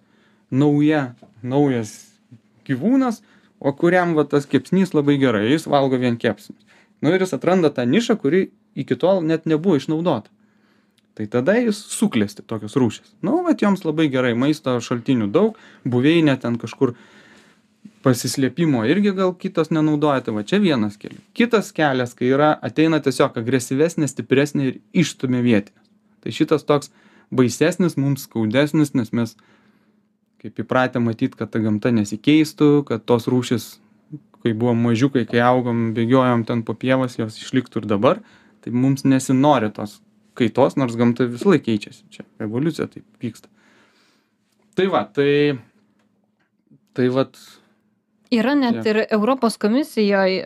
nauja, 0.52 1.12
naujas 1.42 1.92
gyvūnas, 2.68 3.20
o 3.60 3.72
kuriam 3.76 4.14
vat, 4.16 4.30
tas 4.32 4.46
kepsnys 4.48 4.94
labai 4.96 5.18
gerai, 5.20 5.48
jis 5.50 5.66
valgo 5.68 5.98
vien 6.00 6.16
kepsnius. 6.20 6.62
Nu 7.02 7.12
ir 7.12 7.24
jis 7.24 7.34
atranda 7.34 7.72
tą 7.74 7.84
nišą, 7.88 8.16
kuri 8.22 8.46
iki 8.78 8.96
tol 8.96 9.20
net 9.26 9.44
nebuvo 9.50 9.76
išnaudota. 9.80 10.30
Tai 11.18 11.26
tada 11.28 11.58
jis 11.58 11.76
suklesti 11.92 12.44
tokios 12.48 12.78
rūšis. 12.78 13.10
Nu, 13.26 13.42
vat 13.44 13.60
joms 13.60 13.82
labai 13.84 14.06
gerai, 14.12 14.32
maisto 14.38 14.78
šaltinių 14.80 15.28
daug, 15.34 15.58
buveinė 15.84 16.38
ten 16.40 16.56
kažkur 16.62 16.94
pasislėpimo 18.02 18.82
irgi 18.90 19.14
gal 19.16 19.32
kitos 19.38 19.70
nenaudoja, 19.74 20.24
tai 20.26 20.34
va 20.36 20.42
čia 20.46 20.60
vienas 20.62 20.98
kelias. 21.00 21.22
Kitas 21.38 21.70
kelias, 21.76 22.16
kai 22.18 22.32
yra, 22.32 22.52
ateina 22.64 23.00
tiesiog 23.02 23.38
agresyvesnė, 23.40 24.08
stipresnė 24.10 24.68
ir 24.68 24.76
išstumia 25.04 25.42
vietinės. 25.44 25.88
Tai 26.22 26.34
šitas 26.34 26.66
toks 26.68 26.92
baisesnis, 27.34 27.96
mums 27.98 28.26
skaudesnis, 28.28 28.92
nes 28.98 29.12
mes 29.16 29.36
kaip 30.42 30.58
įpratę 30.64 31.00
matyti, 31.02 31.38
kad 31.38 31.52
ta 31.54 31.62
gamta 31.62 31.92
nesikeistų, 31.94 32.70
kad 32.88 33.04
tos 33.06 33.28
rūšis, 33.30 33.68
kai 34.42 34.54
buvom 34.58 34.80
mažiukai, 34.88 35.22
kai 35.28 35.42
augom, 35.46 35.92
bėgiojom 35.96 36.42
ten 36.48 36.64
po 36.66 36.74
pievas, 36.74 37.14
jos 37.18 37.38
išliktų 37.38 37.84
ir 37.84 37.90
dabar, 37.94 38.22
tai 38.62 38.74
mums 38.74 39.06
nesinori 39.06 39.70
tos 39.74 40.00
kaitos, 40.38 40.74
nors 40.80 40.98
gamta 40.98 41.28
vis 41.30 41.44
laik 41.46 41.66
keičiasi. 41.68 42.04
Čia 42.10 42.26
evoliucija 42.42 42.88
taip 42.90 43.22
vyksta. 43.22 43.50
Tai 44.78 44.88
va, 44.90 45.04
tai, 45.14 45.60
tai 46.96 47.08
va, 47.12 47.26
Yra 48.32 48.54
net 48.56 48.86
ir 48.88 49.02
Europos 49.12 49.58
komisijoje, 49.60 50.42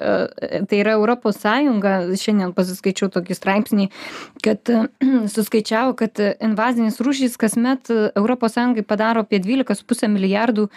tai 0.67 0.79
yra 0.83 0.97
Europos 0.99 1.39
Sąjunga, 1.39 2.01
šiandien 2.19 2.51
pasiskaičiau 2.57 3.11
tokį 3.15 3.37
straipsnį, 3.39 3.89
kad 4.43 4.73
e, 4.73 4.83
suskaičiavo, 5.37 5.95
kad 6.01 6.19
invazinės 6.43 6.99
rūšys 6.99 7.39
kasmet 7.39 7.93
Europos 7.95 8.57
Sąjungai 8.57 8.87
padaro 8.87 9.23
apie 9.23 9.39
12,5 9.45 10.11
milijardų 10.17 10.69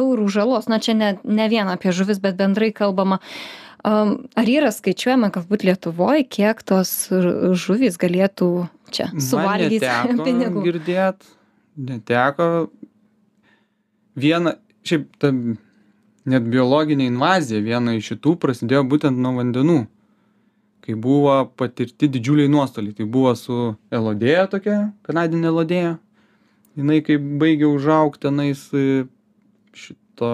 eurų 0.00 0.28
žalos. 0.30 0.68
Na 0.70 0.80
čia 0.82 0.96
ne, 0.98 1.14
ne 1.24 1.48
vien 1.50 1.70
apie 1.70 1.94
žuvis, 1.94 2.20
bet 2.22 2.38
bendrai 2.40 2.72
kalbama. 2.74 3.20
Am, 3.86 4.16
Ar 4.36 4.50
yra 4.50 4.68
skaičiuojama, 4.74 5.30
galbūt 5.32 5.64
Lietuvoje, 5.64 6.26
kiek 6.28 6.60
tos 6.68 6.90
žuvys 7.56 7.96
galėtų 8.00 8.50
čia 8.92 9.08
suvalgyti 9.16 9.88
pinigų? 10.26 10.66
girdėt, 10.66 11.24
neteko. 11.78 12.68
Viena, 14.20 14.58
šiaip 14.84 15.08
ta 15.22 15.30
net 16.28 16.46
biologinė 16.50 17.06
invazija, 17.08 17.62
viena 17.64 17.94
iš 17.96 18.12
šitų 18.12 18.36
prasidėjo 18.42 18.84
būtent 18.90 19.20
nuo 19.20 19.34
vandenų. 19.38 19.80
Kai 20.84 20.96
buvo 20.96 21.34
patirti 21.60 22.08
didžiuliai 22.08 22.50
nuostoliai. 22.50 22.96
Tai 22.96 23.06
buvo 23.06 23.34
su 23.36 23.58
elodėja 23.92 24.46
tokia, 24.52 24.78
kanadinė 25.06 25.50
elodėja. 25.52 25.98
Jinai 26.78 27.00
kai 27.04 27.18
baigė 27.20 27.68
užaugti 27.68 28.24
tenais 28.28 28.62
e, 28.72 29.04
šito 29.76 30.32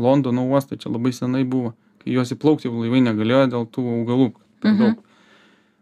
Londono 0.00 0.46
uosto, 0.48 0.78
čia 0.80 0.92
labai 0.92 1.12
senai 1.12 1.42
buvo. 1.44 1.74
Kai 2.00 2.14
juos 2.14 2.32
įplaukti 2.32 2.70
laivai 2.72 3.02
negalėjo 3.04 3.46
dėl 3.52 3.66
tų 3.68 3.86
augalų. 3.98 4.32
Mhm. 4.64 4.76
daug. 4.80 5.06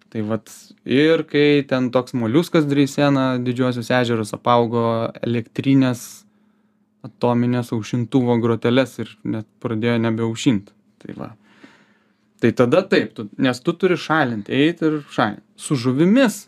Tai 0.08 0.22
vat 0.24 0.48
ir 0.88 1.22
kai 1.28 1.62
ten 1.68 1.90
toks 1.92 2.14
moliuskas 2.16 2.64
dreisena 2.64 3.36
didžiuosius 3.44 3.90
ežerus 3.92 4.32
apaugo 4.32 5.12
elektrinės 5.20 6.24
atominės 7.08 7.72
aušintuvo 7.74 8.38
groteles 8.42 8.98
ir 9.02 9.10
net 9.24 9.48
pradėjo 9.62 9.98
nebeaušint. 10.04 10.72
Tai 11.02 11.16
va. 11.18 11.32
Tai 12.38 12.52
tada 12.54 12.84
taip, 12.86 13.14
tu, 13.16 13.26
nes 13.38 13.58
tu 13.64 13.74
turi 13.74 13.98
šalinti, 13.98 14.54
eiti 14.54 14.86
ir 14.86 15.00
šalinti. 15.10 15.42
Su 15.58 15.74
žuvimis, 15.78 16.44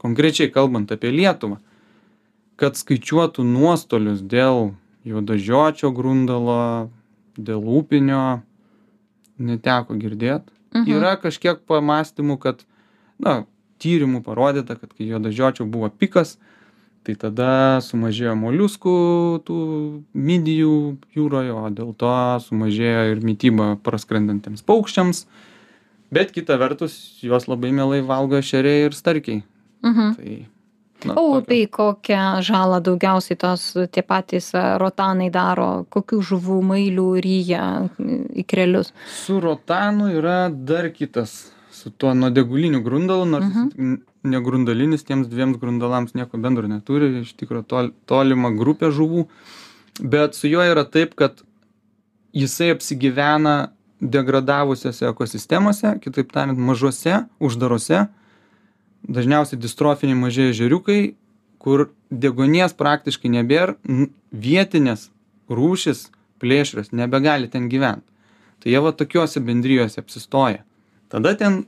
konkrečiai 0.00 0.52
kalbant 0.52 0.92
apie 0.92 1.12
Lietuvą, 1.14 1.56
kad 2.60 2.76
skaičiuotų 2.76 3.44
nuostolius 3.48 4.20
dėl 4.20 4.74
juodažiočio 5.08 5.94
grundalo, 5.96 6.90
dėl 7.40 7.64
upinio, 7.64 8.42
neteko 9.40 9.96
girdėti. 9.96 10.52
Mhm. 10.74 10.90
Yra 10.92 11.14
kažkiek 11.20 11.62
pamastymų, 11.66 12.36
kad, 12.42 12.60
na, 13.18 13.44
tyrimų 13.80 14.20
parodyta, 14.26 14.76
kad 14.76 14.92
kai 14.92 15.08
juodažiočio 15.08 15.64
buvo 15.64 15.88
pikas, 15.88 16.36
tai 17.04 17.14
tada 17.16 17.80
sumažėjo 17.80 18.34
moliuskų, 18.36 18.94
tų 19.48 19.56
midijų 20.14 20.72
jūroje, 21.16 21.52
o 21.56 21.64
dėl 21.72 21.94
to 21.96 22.12
sumažėjo 22.46 23.04
ir 23.14 23.22
mytyba 23.24 23.72
praskrendantiems 23.82 24.62
paukščiams. 24.68 25.24
Bet 26.12 26.32
kita 26.34 26.56
vertus, 26.58 26.94
juos 27.22 27.46
labai 27.48 27.70
mielai 27.72 28.00
valgo 28.02 28.40
šeriai 28.42 28.88
ir 28.88 28.96
starkiai. 28.98 29.42
Mhm. 29.86 30.08
Tai, 30.18 30.34
na, 31.06 31.14
O 31.14 31.14
tokio- 31.14 31.38
upiai 31.40 31.66
kokią 31.72 32.24
žalą 32.44 32.82
daugiausiai 32.84 33.38
tos 33.38 33.62
tie 33.94 34.02
patys 34.02 34.50
e, 34.54 34.64
rotanai 34.82 35.30
daro, 35.32 35.86
kokių 35.88 36.18
žuvų 36.20 36.58
mailių 36.72 37.06
ryja 37.24 37.62
ikrelius. 38.42 38.92
Su 39.08 39.40
rotanu 39.40 40.10
yra 40.18 40.50
dar 40.52 40.90
kitas, 40.92 41.52
su 41.70 41.90
tuo 41.90 42.12
nuodeguliniu 42.12 42.82
grundalu, 42.84 43.24
nors 43.24 43.46
Mhm. 43.46 43.64
jis 43.70 43.98
negrundalinis 44.26 45.04
tiems 45.06 45.28
dviems 45.30 45.58
grundalams 45.60 46.14
nieko 46.14 46.38
bendro 46.40 46.68
neturi, 46.68 47.22
iš 47.24 47.34
tikrųjų 47.40 47.66
tol, 47.68 47.90
tolima 48.10 48.50
grupė 48.56 48.90
žuvų, 48.94 49.26
bet 50.00 50.36
su 50.36 50.50
juo 50.50 50.64
yra 50.66 50.84
taip, 50.84 51.14
kad 51.18 51.40
jisai 52.36 52.70
apsigyvena 52.74 53.72
degradavusiose 54.00 55.08
ekosistemose, 55.10 55.96
kitaip 56.04 56.32
tariant, 56.32 56.58
mažose, 56.58 57.24
uždarose, 57.40 58.06
dažniausiai 59.08 59.60
distrofiniai 59.60 60.18
maži 60.18 60.50
ežeriukai, 60.50 61.00
kur 61.60 61.90
degonės 62.10 62.72
praktiškai 62.76 63.32
nebėra, 63.32 63.76
vietinės 64.32 65.10
rūšis 65.52 66.08
plėšrios 66.40 66.94
nebegali 66.96 67.50
ten 67.52 67.68
gyventi. 67.72 68.06
Tai 68.60 68.72
jie 68.72 68.80
va 68.84 68.92
tokiuose 68.96 69.40
bendrijose 69.44 70.00
apsistoja. 70.00 70.64
Tada 71.12 71.34
ten 71.36 71.64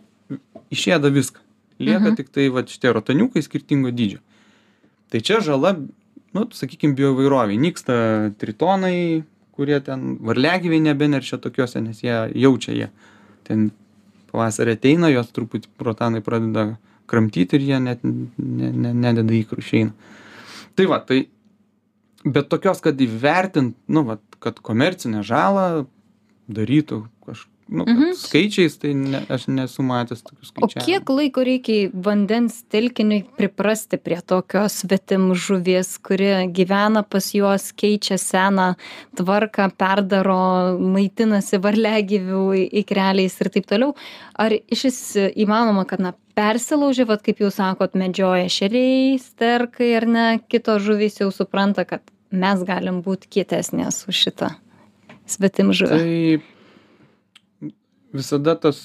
išėda 0.72 1.12
viską. 1.12 1.40
Lieka 1.78 2.08
Mhm. 2.10 2.16
tik 2.16 2.28
tai 2.32 2.48
va 2.48 2.62
šitie 2.62 2.92
rotaniukai 2.92 3.42
skirtingo 3.42 3.90
dydžio. 3.90 4.18
Tai 5.10 5.20
čia 5.20 5.40
žala, 5.40 5.76
nu, 6.32 6.46
sakykime, 6.50 6.94
bioįvairoviai. 6.96 7.58
Nyksta 7.60 8.32
tritonai, 8.38 9.24
kurie 9.52 9.80
ten 9.84 10.16
varliagyviai 10.20 10.80
nebeneršia 10.80 11.38
tokiuose, 11.38 11.80
nes 11.80 12.00
jie 12.00 12.32
jaučia 12.34 12.72
jie. 12.72 12.88
Ten 13.44 13.70
pavasarį 14.32 14.72
ateina, 14.78 15.10
jos 15.12 15.28
truputį 15.32 15.68
rotanai 15.78 16.22
pradeda 16.24 16.78
kramtyti 17.06 17.58
ir 17.58 17.60
jie 17.60 17.78
net 17.80 18.00
ne, 18.02 18.70
ne, 18.72 18.92
nededa 18.94 19.32
į 19.36 19.44
išeina. 19.60 19.92
Tai 20.74 20.86
va, 20.88 20.98
tai, 21.04 21.26
bet 22.24 22.48
tokios, 22.48 22.80
kad 22.80 22.96
įvertint, 22.96 23.74
nu, 23.88 24.04
va, 24.08 24.18
kad 24.40 24.60
komercinę 24.64 25.20
žalą 25.26 25.86
darytų 26.48 27.02
kažkaip, 27.26 27.51
nu, 27.72 27.84
Mhm. 27.88 28.12
skaičiais, 28.20 28.74
tai 28.82 28.92
ne, 28.94 29.22
aš 29.32 29.46
nesu 29.48 29.82
matęs 29.82 30.20
tokių 30.26 30.44
O 30.44 30.68
skaičių. 30.68 30.84
kiek 30.84 31.10
laiko 31.10 31.44
reikia 31.48 31.90
vandens 31.94 32.58
telkiniui 32.70 33.24
priprasti 33.38 33.96
prie 33.96 34.20
tokios 34.20 34.82
svetim 34.84 35.30
žuvies, 35.34 35.96
kuri 36.04 36.28
gyvena 36.52 37.02
pas 37.08 37.30
juos, 37.32 37.70
keičia 37.72 38.18
seną 38.20 38.74
tvarką, 39.16 39.70
perdaro, 39.80 40.76
maitinasi 40.78 41.58
varliagyvių 41.64 42.42
ikreliais 42.84 43.40
ir 43.40 43.48
taip 43.56 43.66
toliau. 43.66 43.94
Ar 44.36 44.52
iš 44.52 44.82
vis 44.90 45.00
įmanoma, 45.36 45.86
kad 45.88 46.00
na, 46.00 46.12
persilaužė, 46.36 47.06
vat, 47.08 47.22
kaip 47.24 47.38
jūs 47.40 47.56
sakot, 47.60 47.94
medžioja 47.94 48.48
šeriai, 48.48 49.18
sterkai 49.20 49.96
ar 49.96 50.06
ne, 50.06 50.26
kitos 50.48 50.82
žuvys 50.82 51.20
jau 51.20 51.30
supranta, 51.32 51.84
kad 51.88 52.00
mes 52.32 52.62
galim 52.64 53.02
būti 53.04 53.28
kietesnės 53.28 54.04
už 54.08 54.16
šitą 54.26 54.54
svetim 55.28 55.72
žuvį. 55.76 55.98
Tai 56.00 56.51
visada 58.14 58.54
tas 58.60 58.78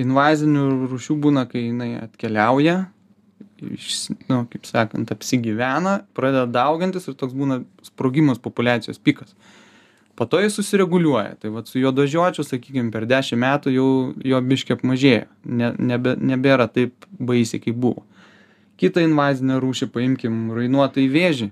invazinių 0.00 0.88
rūšių 0.90 1.16
būna, 1.22 1.46
kai 1.50 1.66
jinai 1.66 1.94
atkeliauja, 2.00 2.76
iš, 3.62 3.96
nu, 4.28 4.42
kaip 4.50 4.66
sakant, 4.66 5.12
apsigyvena, 5.14 6.00
pradeda 6.16 6.46
daugintis 6.50 7.08
ir 7.08 7.16
toks 7.18 7.34
būna 7.36 7.62
sprogimas 7.86 8.40
populiacijos 8.42 8.98
pikas. 8.98 9.36
po 10.14 10.26
to 10.26 10.40
jis 10.40 10.54
susireguliuoja. 10.54 11.34
Tai 11.40 11.50
vat 11.50 11.66
su 11.66 11.78
juodažiočiu 11.80 12.44
sakykim 12.44 12.90
per 12.92 13.06
dešim 13.08 13.40
metų 13.40 13.72
jau 13.72 13.88
jo 14.24 14.40
biškį 14.44 14.74
apmažėjo 14.76 15.24
ne 15.44 15.72
nebe 15.78 16.16
nebėra 16.20 16.68
taip 16.68 17.06
baisiai 17.18 17.62
kaip 17.64 17.78
buvo. 17.80 18.04
Kitą 18.76 19.00
invazinę 19.06 19.56
rūšį 19.62 19.88
paimkim 19.94 20.52
rainuotąjį 20.52 21.08
vėžį. 21.16 21.48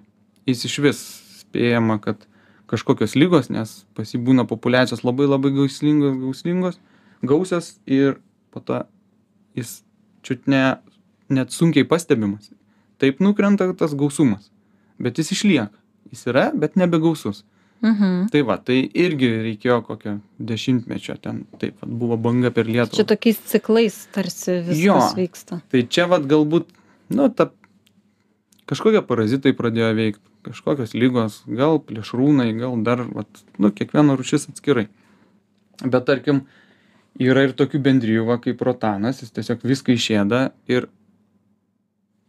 Jis 0.47 0.65
išvis 0.69 1.01
spėjama 1.41 1.97
kad 2.05 2.27
kažkokios 2.71 3.17
ligos 3.19 3.51
nes 3.51 3.73
pas 3.99 4.09
jį 4.15 4.21
būna 4.27 4.47
populiacijos 4.49 5.03
labai 5.07 5.27
labai 5.27 5.51
gauslingos 5.57 6.17
gauslingos 6.23 6.79
gausios 7.23 7.73
ir 7.87 8.17
po 8.55 8.61
to 8.61 8.81
jis 9.59 9.81
čiut 10.23 10.47
ne 10.47 10.63
net 11.29 11.51
sunkiai 11.55 11.85
pastebimas 11.85 12.51
taip 13.03 13.21
nukrenta 13.21 13.71
tas 13.75 13.95
gausumas 13.95 14.51
bet 14.99 15.19
jis 15.19 15.33
išlieka 15.37 15.77
jis 16.13 16.27
yra 16.33 16.51
bet 16.55 16.77
nebegausus 16.77 17.45
Mhm. 17.83 18.27
tai 18.29 18.43
va 18.45 18.59
tai 18.61 18.91
irgi 18.93 19.29
reikėjo 19.45 19.79
kokio 19.87 20.11
dešimtmečio 20.39 21.15
ten 21.25 21.47
taip 21.59 21.79
vat 21.81 21.89
buvo 22.03 22.19
banga 22.21 22.51
per 22.53 22.67
Čia 22.67 22.73
lietuvą 22.75 23.07
tokiais 23.09 23.39
ciklais 23.49 23.97
tarsi 24.13 24.59
viskas 24.67 24.85
Jo. 24.85 24.97
vyksta. 25.17 25.61
tai 25.73 25.81
čia 25.89 26.05
vat 26.07 26.27
galbūt 26.29 26.67
nu 27.17 27.29
ta 27.33 27.47
kažkokie 28.69 29.01
parazitai 29.07 29.55
pradėjo 29.57 29.95
veikt 29.97 30.21
kažkokios 30.47 30.95
ligos 30.97 31.43
gal 31.47 31.81
plėšrūnai 31.85 32.51
gal 32.59 32.79
dar 32.87 33.05
vat 33.09 33.43
nu 33.59 33.73
kiekviena 33.75 34.17
rūšis 34.19 34.49
atskirai. 34.53 34.89
Bet 35.85 36.07
tarkim 36.09 36.45
yra 37.21 37.47
ir 37.49 37.55
tokių 37.57 37.81
bendrijų 37.85 38.27
va 38.29 38.39
kaip 38.43 38.63
rotanas 38.65 39.23
jis 39.25 39.35
tiesiog 39.37 39.65
viską 39.67 39.97
išėda 39.97 40.43
ir 40.71 40.89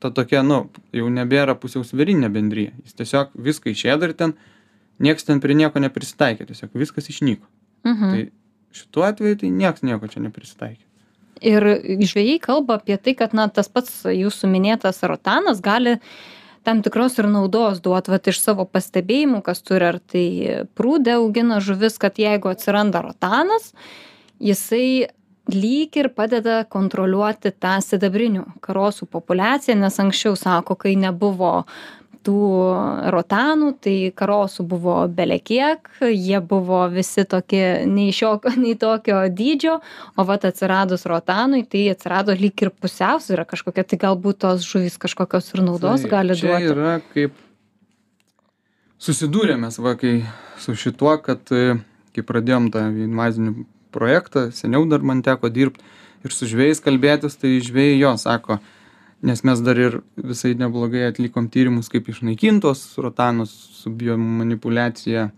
ta 0.02 0.10
tokia 0.10 0.42
nu 0.44 0.64
jau 0.96 1.10
nebėra 1.14 1.56
pusiausvyrinė 1.60 2.32
bendrija. 2.34 2.74
Jis 2.86 2.98
tiesiog 3.02 3.36
viską 3.48 3.74
išėda 3.76 4.10
ir 4.10 4.16
ten 4.18 4.36
nieks 5.00 5.28
ten 5.28 5.42
prie 5.44 5.58
nieko 5.58 5.82
neprisitaikė 5.84 6.48
tiesiog 6.50 6.78
viskas 6.84 7.10
išnyko. 7.14 7.46
Mhm. 7.86 8.10
tai 8.14 8.78
šituo 8.78 9.04
atveju 9.08 9.42
tai 9.42 9.50
nieks 9.50 9.84
nieko 9.86 10.08
čia 10.08 10.22
neprisitaikė. 10.24 10.86
Ir 11.42 11.66
žvėjai 12.06 12.38
kalba 12.44 12.78
apie 12.78 12.98
tai, 13.02 13.16
kad 13.18 13.34
na, 13.34 13.48
tas 13.50 13.70
pats 13.72 14.04
jūsų 14.06 14.50
minėtas 14.52 15.02
rotanas 15.10 15.62
gali 15.66 15.96
tam 16.64 16.82
tikros 16.86 17.18
ir 17.22 17.28
naudos 17.32 17.82
duoti, 17.84 18.12
vat, 18.14 18.28
iš 18.30 18.42
savo 18.42 18.66
pastebėjimų, 18.70 19.42
kas 19.46 19.64
turi, 19.66 19.88
ar 19.94 19.98
tai 20.00 20.28
prūdė 20.78 21.18
augina 21.18 21.62
žuvis, 21.64 21.98
kad 22.02 22.20
jeigu 22.22 22.52
atsiranda 22.52 23.02
rotanas, 23.06 23.72
jisai 24.42 25.10
lyg 25.52 25.98
ir 25.98 26.12
padeda 26.14 26.62
kontroliuoti 26.70 27.52
tą 27.52 27.78
sidabrinių 27.84 28.46
karosų 28.64 29.08
populiaciją, 29.12 29.78
nes 29.82 29.98
anksčiau 30.00 30.38
sako, 30.38 30.78
kai 30.80 30.94
nebuvo 31.00 31.66
tų 32.26 32.40
rotanų, 33.14 33.72
tai 33.82 33.96
karosų 34.18 34.66
buvo 34.72 34.96
belekiek, 35.12 35.88
jie 36.02 36.42
buvo 36.46 36.84
visi 36.94 37.26
tokie 37.30 37.84
nei 37.90 38.14
šiokio, 38.16 38.56
nei 38.64 38.76
tokio 38.80 39.24
dydžio, 39.30 39.78
o 40.16 40.26
vat 40.28 40.46
atsiradus 40.50 41.08
rotanui, 41.10 41.64
tai 41.70 41.88
atsirado 41.94 42.36
lyg 42.38 42.66
ir 42.66 42.74
pusiausvyrą 42.74 43.48
kažkokia, 43.50 43.86
tai 43.88 44.02
galbūt 44.06 44.42
tos 44.46 44.66
žuvys 44.68 45.00
kažkokios 45.02 45.54
ir 45.56 45.66
naudos 45.66 46.06
Tai 46.06 46.14
gali 46.18 46.38
čia 46.38 46.52
duoti. 46.52 46.74
yra 46.76 46.98
kaip 47.14 47.40
susidūrėm 49.02 49.66
mes 49.66 49.80
va 49.82 49.96
kai 50.00 50.20
su 50.62 50.76
šituo 50.78 51.16
kad 51.26 51.50
e, 51.56 51.80
kai 52.16 52.26
pradėjom 52.28 52.70
tą 52.74 52.86
invazinį 53.08 53.66
projektą 53.94 54.50
seniau 54.56 54.86
dar 54.90 55.04
man 55.06 55.24
teko 55.26 55.50
dirbt 55.50 55.82
ir 56.26 56.36
su 56.36 56.48
žvejais 56.50 56.84
kalbėtis 56.84 57.40
tai 57.42 57.58
žvejai 57.64 57.98
jo 58.00 58.14
sako 58.22 58.60
nes 59.22 59.44
mes 59.46 59.62
dar 59.62 59.78
ir 59.78 60.00
visai 60.18 60.54
neblogai 60.58 61.06
atlikom 61.10 61.50
tyrimus 61.54 61.92
kaip 61.94 62.10
išnaikint 62.10 62.64
tuos 62.66 62.84
rotanus 62.98 63.54
su 63.82 63.94
biomanipuliacija 63.94 65.30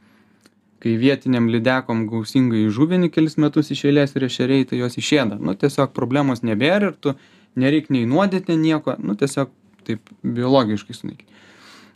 kai 0.83 0.95
vietiniam 0.99 1.47
lydekom 1.51 2.07
gausingai 2.11 2.65
įžuvini 2.67 3.11
kelis 3.11 3.37
metus 3.39 3.71
iš 3.71 3.85
eilės 3.89 4.15
ir 4.15 4.27
ešeriai 4.27 4.65
tai 4.67 4.81
juos 4.81 4.97
išėda. 4.99 5.37
Nu 5.39 5.55
tiesiog 5.55 5.93
problemos 5.95 6.43
nebėra 6.43 6.91
ir 6.91 6.97
tu 6.99 7.13
nereik 7.55 7.87
nei 7.93 8.03
nuodyt 8.09 8.49
ten 8.49 8.59
nieko. 8.63 8.97
Nu 8.99 9.15
tiesiog 9.19 9.51
taip 9.87 10.11
biologiškai 10.23 10.95
sunaikini 10.97 11.31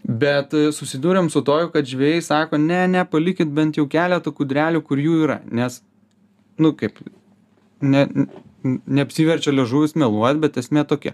bet 0.07 0.53
e, 0.55 0.69
susidūrėm 0.71 1.29
su 1.31 1.41
toju 1.43 1.71
kad 1.73 1.87
žvejai 1.87 2.21
sako 2.23 2.57
ne 2.61 2.85
ne 2.87 3.03
palikit 3.05 3.49
bent 3.51 3.77
jau 3.77 3.87
keletą 3.91 4.31
kūdrelių 4.31 4.81
kur 4.83 5.01
jų 5.01 5.23
yra. 5.25 5.41
Nes 5.51 5.81
nu 6.57 6.73
kaip 6.73 7.01
ne 7.81 8.07
neapsiverčia 8.63 9.51
liežuvis 9.53 9.95
meluot 9.95 10.39
bet 10.43 10.57
esmė 10.57 10.83
tokia 10.87 11.13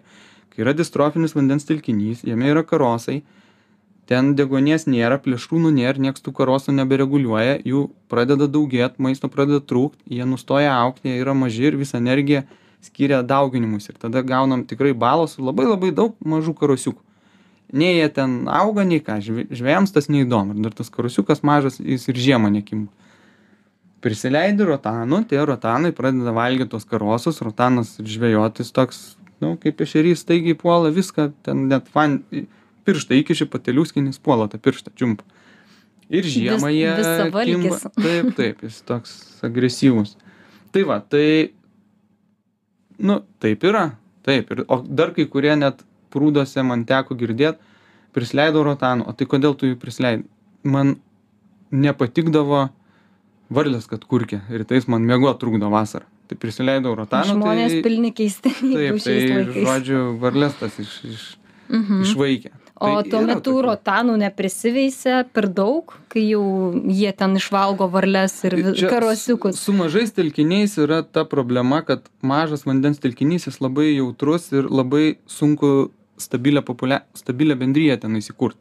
kai 0.54 0.66
yra 0.66 0.76
distrofinis 0.78 1.36
vandens 1.36 1.66
telkinys 1.70 2.24
jame 2.28 2.50
yra 2.54 2.64
karosai 2.64 3.22
ten 4.10 4.34
deguonies 4.40 4.86
nėra 4.88 5.20
plėšrūnų 5.24 5.72
nėr 5.78 6.00
nieks 6.06 6.24
tų 6.24 6.34
karosų 6.40 6.76
nebereguliuoja 6.80 7.62
jų 7.68 7.88
pradeda 8.12 8.50
daugėt 8.52 9.00
maisto 9.00 9.30
pradeda 9.32 9.64
trūkt 9.64 10.00
jie 10.06 10.28
nustoja 10.28 10.76
augt 10.82 11.06
jie 11.08 11.16
yra 11.22 11.36
maži 11.38 11.72
ir 11.72 11.80
visą 11.80 12.02
energiją 12.04 12.44
skiria 12.84 13.22
dauginimuisi 13.24 13.94
ir 13.94 14.00
tada 14.00 14.22
gaunam 14.22 14.66
tikrai 14.68 14.94
balos 14.94 15.38
su 15.38 15.46
labai 15.46 15.68
labai 15.70 15.92
daug 15.96 16.16
mažų 16.20 16.56
karosiukų. 16.60 17.00
Nei 17.74 17.96
jie 17.98 18.10
ten 18.14 18.44
auga 18.52 18.84
nei 18.86 19.02
ką 19.02 19.18
žve 19.24 19.48
žvejams 19.50 19.96
tas 19.96 20.10
neįdomu 20.12 20.54
ir 20.54 20.68
dar 20.68 20.76
tas 20.78 20.92
karosiukas 20.94 21.42
mažas 21.48 21.80
jis 21.80 22.06
ir 22.12 22.20
žiemą 22.28 22.52
nekimba. 22.54 22.92
Prisileidi 24.04 24.68
rotanų 24.68 25.24
tie 25.30 25.40
rotanai 25.48 25.94
pradeda 25.96 26.36
valgyt 26.36 26.74
tuos 26.74 26.86
karosus 26.86 27.40
rotanas 27.42 27.96
ir 28.04 28.10
žvejot 28.18 28.60
jis 28.60 28.74
toks 28.76 29.04
nu 29.44 29.54
kaip 29.62 29.82
ešerys 29.86 30.24
staigiai 30.26 30.56
puola 30.60 30.90
viską 30.96 31.30
ten 31.46 31.68
net 31.72 31.90
van 31.96 32.22
pirštą 32.88 33.16
įkiši 33.22 33.48
pateliūskini 33.52 34.12
jis 34.14 34.20
puola 34.24 34.48
tą 34.52 34.60
pirštą 34.64 34.92
čiumpa 35.00 35.24
ir 36.14 36.28
žiemą 36.28 36.68
Vis- 36.70 36.78
jie 36.78 36.94
visavalgis. 37.00 37.56
kimba. 37.56 37.78
Taip 38.04 38.36
taip 38.38 38.64
jis 38.68 38.82
toks 38.88 39.14
agresyvus. 39.48 40.16
Tai 40.74 40.84
va 40.90 40.98
tai 41.00 41.28
nu 43.00 43.22
taip 43.42 43.64
yra 43.70 43.86
taip 44.24 44.52
ir 44.52 44.64
o 44.68 44.78
dar 44.84 45.14
kai 45.16 45.26
kurie 45.26 45.56
net 45.60 45.82
prūduose 46.14 46.62
man 46.66 46.84
teko 46.86 47.16
girdėt 47.18 47.58
prisileido 48.14 48.62
rotanų. 48.68 49.08
O 49.10 49.14
tai 49.18 49.26
kodėl 49.26 49.56
tu 49.58 49.66
jų 49.72 49.80
prisileidai 49.82 50.26
man 50.64 50.96
nepatikdavo 51.74 52.68
varlės 53.54 53.88
kad 53.90 54.06
kurkia. 54.06 54.44
Rytais 54.50 54.88
man 54.88 55.02
miegot 55.10 55.40
trukdo 55.42 55.70
vasarą 55.74 56.06
tai 56.28 56.38
prisileidau 56.40 56.96
rotanų 56.96 57.36
Žmonės 57.36 57.72
tai 57.78 57.82
pilni 57.86 58.12
keistenybių 58.16 58.82
taip 58.82 59.04
tai 59.04 59.16
laikais. 59.30 59.64
žodžiu 59.70 60.04
varlės 60.22 60.60
tas 60.60 60.80
iš, 60.80 60.94
iš, 61.14 61.24
Mhm. 61.70 62.02
išvaikė 62.04 62.52
O 62.84 62.88
Tai 63.02 63.04
tuo 63.10 63.20
metu 63.22 63.52
tokių. 63.54 63.62
rotanų 63.64 64.14
neprisiveisia 64.20 65.24
per 65.32 65.46
daug, 65.48 65.94
kai 66.10 66.24
jau 66.28 66.74
jie 66.90 67.12
ten 67.16 67.36
išvalgo 67.38 67.88
varles 67.90 68.34
ir 68.44 68.52
Čia 68.76 68.90
karosiukus. 68.90 69.56
Su, 69.56 69.72
su 69.72 69.74
mažais 69.78 70.12
telkiniais 70.12 70.76
yra 70.82 71.02
ta 71.06 71.24
problema, 71.24 71.82
kad 71.86 72.02
mažas 72.22 72.66
vandens 72.66 73.00
telkinys 73.00 73.46
jis 73.48 73.62
labai 73.62 73.96
jautrus 73.96 74.52
ir 74.52 74.64
labai 74.68 75.16
sunku 75.28 75.92
stabilę, 76.18 76.62
populia, 76.66 77.02
stabilę 77.16 77.56
bendryją 77.56 78.00
ten 78.02 78.18
įsikurti. 78.20 78.60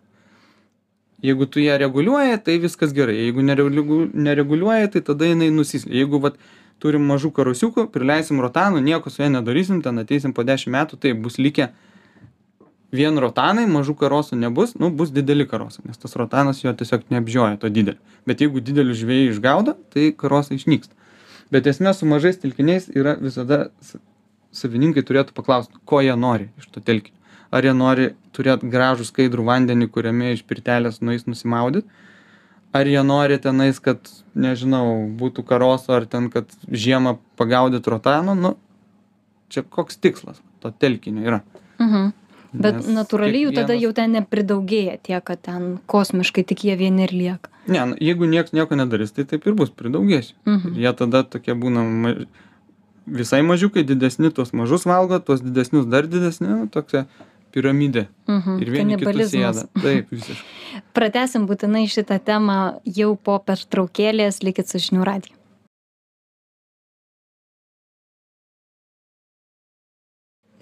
Jeigu 1.23 1.47
tu 1.47 1.61
ją 1.61 1.77
reguliuoji, 1.79 2.39
tai 2.45 2.59
viskas 2.59 2.93
gerai. 2.93 3.15
Jeigu 3.17 3.43
neregu, 3.43 4.09
nereguliuoji, 4.15 4.89
tai 4.93 5.01
tada 5.07 5.25
jinai 5.25 5.51
nusislė. 5.55 5.93
Jeigu 6.03 6.19
vat, 6.21 6.35
turim 6.83 7.07
mažų 7.07 7.31
karosiukų, 7.37 7.87
prileisim 7.95 8.43
rotanų, 8.43 8.83
nieko 8.83 9.11
su 9.11 9.23
ja 9.23 9.31
nedarysim, 9.31 9.81
ten 9.85 10.03
ateisim 10.03 10.35
po 10.35 10.45
10 10.47 10.73
metų, 10.75 10.99
tai 10.99 11.15
bus 11.15 11.39
likę 11.39 11.71
vien 12.93 13.19
rotanai, 13.23 13.65
mažų 13.71 13.95
karosų 14.03 14.39
nebus, 14.41 14.75
nu 14.81 14.91
bus 14.93 15.13
dideli 15.15 15.47
karosai, 15.49 15.87
nes 15.89 16.01
tas 16.01 16.17
rotanas 16.19 16.61
jo 16.65 16.73
tiesiog 16.77 17.07
neapžioja 17.15 17.61
to 17.63 17.71
didelio. 17.73 18.01
Bet 18.29 18.45
jeigu 18.45 18.61
didelių 18.61 18.99
žvėjai 18.99 19.31
išgaudo, 19.31 19.77
tai 19.95 20.11
karosai 20.17 20.59
išnyksta. 20.59 20.93
Bet 21.53 21.69
esmė 21.69 21.95
su 21.97 22.09
mažais 22.09 22.41
telkiniais 22.43 22.91
yra 22.93 23.17
visada 23.21 23.67
savininkai 24.53 25.05
turėtų 25.09 25.35
paklausti, 25.37 25.81
ko 25.89 26.01
jie 26.05 26.15
nori 26.17 26.51
iš 26.61 26.69
to 26.73 26.85
telkinio. 26.85 27.17
Ar 27.53 27.65
jie 27.65 27.73
nori 27.77 28.13
turėti 28.33 28.69
gražų 28.73 29.05
skaidrų 29.09 29.45
vandenį, 29.45 29.89
kuriame 29.93 30.33
iš 30.33 30.45
pirtelės 30.49 31.03
nueis 31.05 31.27
nusimaudyti, 31.29 31.89
ar 32.73 32.89
jie 32.89 33.03
nori 33.05 33.39
tenais, 33.43 33.79
kad, 33.83 34.01
nežinau, 34.35 35.05
būtų 35.21 35.45
karoso, 35.49 35.93
ar 35.97 36.09
ten, 36.09 36.31
kad 36.33 36.51
žiemą 36.69 37.19
pagaudyt 37.41 37.89
rotano, 37.89 38.35
nu, 38.39 38.57
čia 39.53 39.63
koks 39.63 40.01
tikslas 40.01 40.41
to 40.63 40.73
telkinio 40.73 41.27
yra. 41.29 41.41
Mhm. 41.79 42.13
Bet 42.53 42.83
Nes 42.83 42.89
natūraliai 42.93 43.47
jų 43.47 43.55
tada 43.57 43.73
jau 43.73 43.95
ten 43.97 44.13
nepridaugėja 44.13 44.99
tiek, 45.01 45.23
kad 45.25 45.41
ten 45.41 45.79
kosmiškai 45.89 46.45
tik 46.45 46.67
jie 46.69 46.77
vieni 46.77 47.07
ir 47.07 47.15
lieka. 47.17 47.49
Ne, 47.65 47.81
nu, 47.89 47.97
jeigu 47.97 48.29
nieks 48.29 48.53
nieko 48.53 48.77
nedarys, 48.77 49.15
tai 49.17 49.25
taip 49.29 49.47
ir 49.49 49.57
bus, 49.57 49.73
pridaugės. 49.73 50.35
Mhm. 50.49 50.77
Jie 50.77 50.93
tada 50.99 51.23
tokie 51.25 51.57
būna 51.57 51.85
ma... 51.89 52.15
visai 53.07 53.41
mažiukai, 53.47 53.87
didesni 53.89 54.31
tuos 54.35 54.53
mažus 54.53 54.85
valgo, 54.89 55.17
tuos 55.25 55.41
didesnius 55.41 55.89
dar 55.89 56.07
didesni, 56.11 56.51
nu, 56.51 56.69
tokia 56.69 57.07
piramidė. 57.53 58.07
Mhm. 58.31 58.59
Ir 58.65 58.73
vieni 58.73 58.99
kitus 59.01 59.37
ėda. 59.37 59.69
Taip, 59.83 60.11
visiškai. 60.13 60.59
Pratesim 60.97 61.47
būtinai 61.49 61.85
šitą 61.91 62.19
temą 62.25 62.59
jau 62.89 63.13
po 63.17 63.39
pertraukėlės, 63.45 64.43
likit 64.47 64.73
su 64.73 64.81
žinių 64.83 65.07
radiju. 65.09 65.39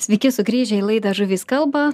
Sveiki 0.00 0.30
sugrįžę 0.32 0.78
į 0.80 0.86
laidą 0.86 1.12
Žuvys 1.16 1.44
kalba. 1.44 1.90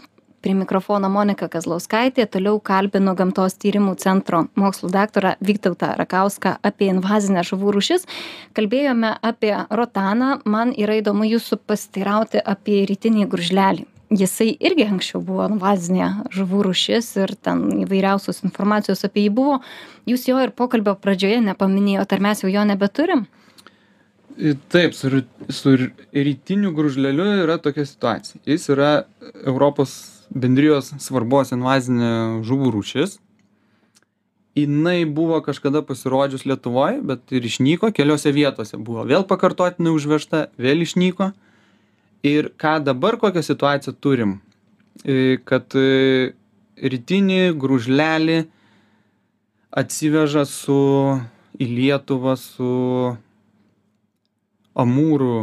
prie 0.47 0.55
mikrofono 0.55 1.09
monika 1.11 1.49
kazlauskaitė 1.51 2.27
toliau 2.31 2.61
kalbinu 2.63 3.17
gamtos 3.19 3.57
tyrimų 3.59 3.97
centro 3.99 4.45
mokslų 4.55 4.91
daktarą 4.95 5.33
vytautą 5.43 5.89
rakauską 5.99 6.53
apie 6.63 6.87
invazines 6.93 7.51
žuvų 7.51 7.73
rūšis 7.75 8.07
kalbėjome 8.55 9.11
apie 9.31 9.51
rotaną 9.81 10.37
man 10.45 10.71
yra 10.77 11.01
įdomu 11.01 11.27
jūsų 11.27 11.59
pasiteirauti 11.67 12.45
apie 12.55 12.85
rytinį 12.87 13.27
gružlelį 13.33 13.89
jisai 14.11 14.53
irgi 14.55 14.87
anksčiau 14.87 15.23
buvo 15.25 15.47
invazinė 15.51 16.11
žuvų 16.35 16.67
rūšis 16.69 17.09
ir 17.23 17.35
ten 17.43 17.65
įvairiausios 17.87 18.45
informacijos 18.47 19.05
apie 19.09 19.27
jį 19.27 19.33
buvo 19.39 19.61
jūs 20.07 20.29
jo 20.29 20.39
ir 20.43 20.55
pokalbio 20.55 20.95
pradžioje 21.01 21.41
nepaminėjot 21.47 22.13
ar 22.13 22.23
mes 22.29 22.45
jau 22.45 22.53
jo 22.53 22.67
nebeturim 22.69 23.27
Taip, 24.69 24.93
su, 24.93 25.09
su 25.49 25.71
rytiniu 26.13 26.73
gružleliu 26.77 27.25
yra 27.41 27.57
tokia 27.57 27.87
situacija. 27.89 28.41
Jis 28.45 28.69
yra 28.69 28.91
Europos 29.47 29.95
bendrijos 30.29 30.91
svarbos 31.01 31.55
invazinė 31.57 32.43
žuvų 32.45 32.75
rūšis. 32.75 33.17
Jis 34.57 35.09
buvo 35.17 35.41
kažkada 35.45 35.81
pasirodžius 35.85 36.45
Lietuvoje, 36.49 37.01
bet 37.05 37.33
ir 37.33 37.49
išnyko, 37.49 37.91
keliose 37.97 38.33
vietose 38.33 38.77
buvo 38.77 39.05
vėl 39.09 39.25
pakartotinai 39.29 39.93
užvežta, 39.97 40.47
vėl 40.61 40.85
išnyko. 40.85 41.33
Ir 42.27 42.51
ką 42.59 42.79
dabar, 42.83 43.19
kokią 43.23 43.43
situaciją 43.45 43.95
turim, 44.03 44.37
e, 45.05 45.37
kad 45.47 45.77
e, 45.79 46.33
rytinį 46.77 47.55
gružlelį 47.61 48.41
atsiveža 49.77 50.47
su 50.49 50.81
į 51.61 51.69
Lietuvą 51.71 52.35
su 52.41 52.71
amūrų 54.77 55.37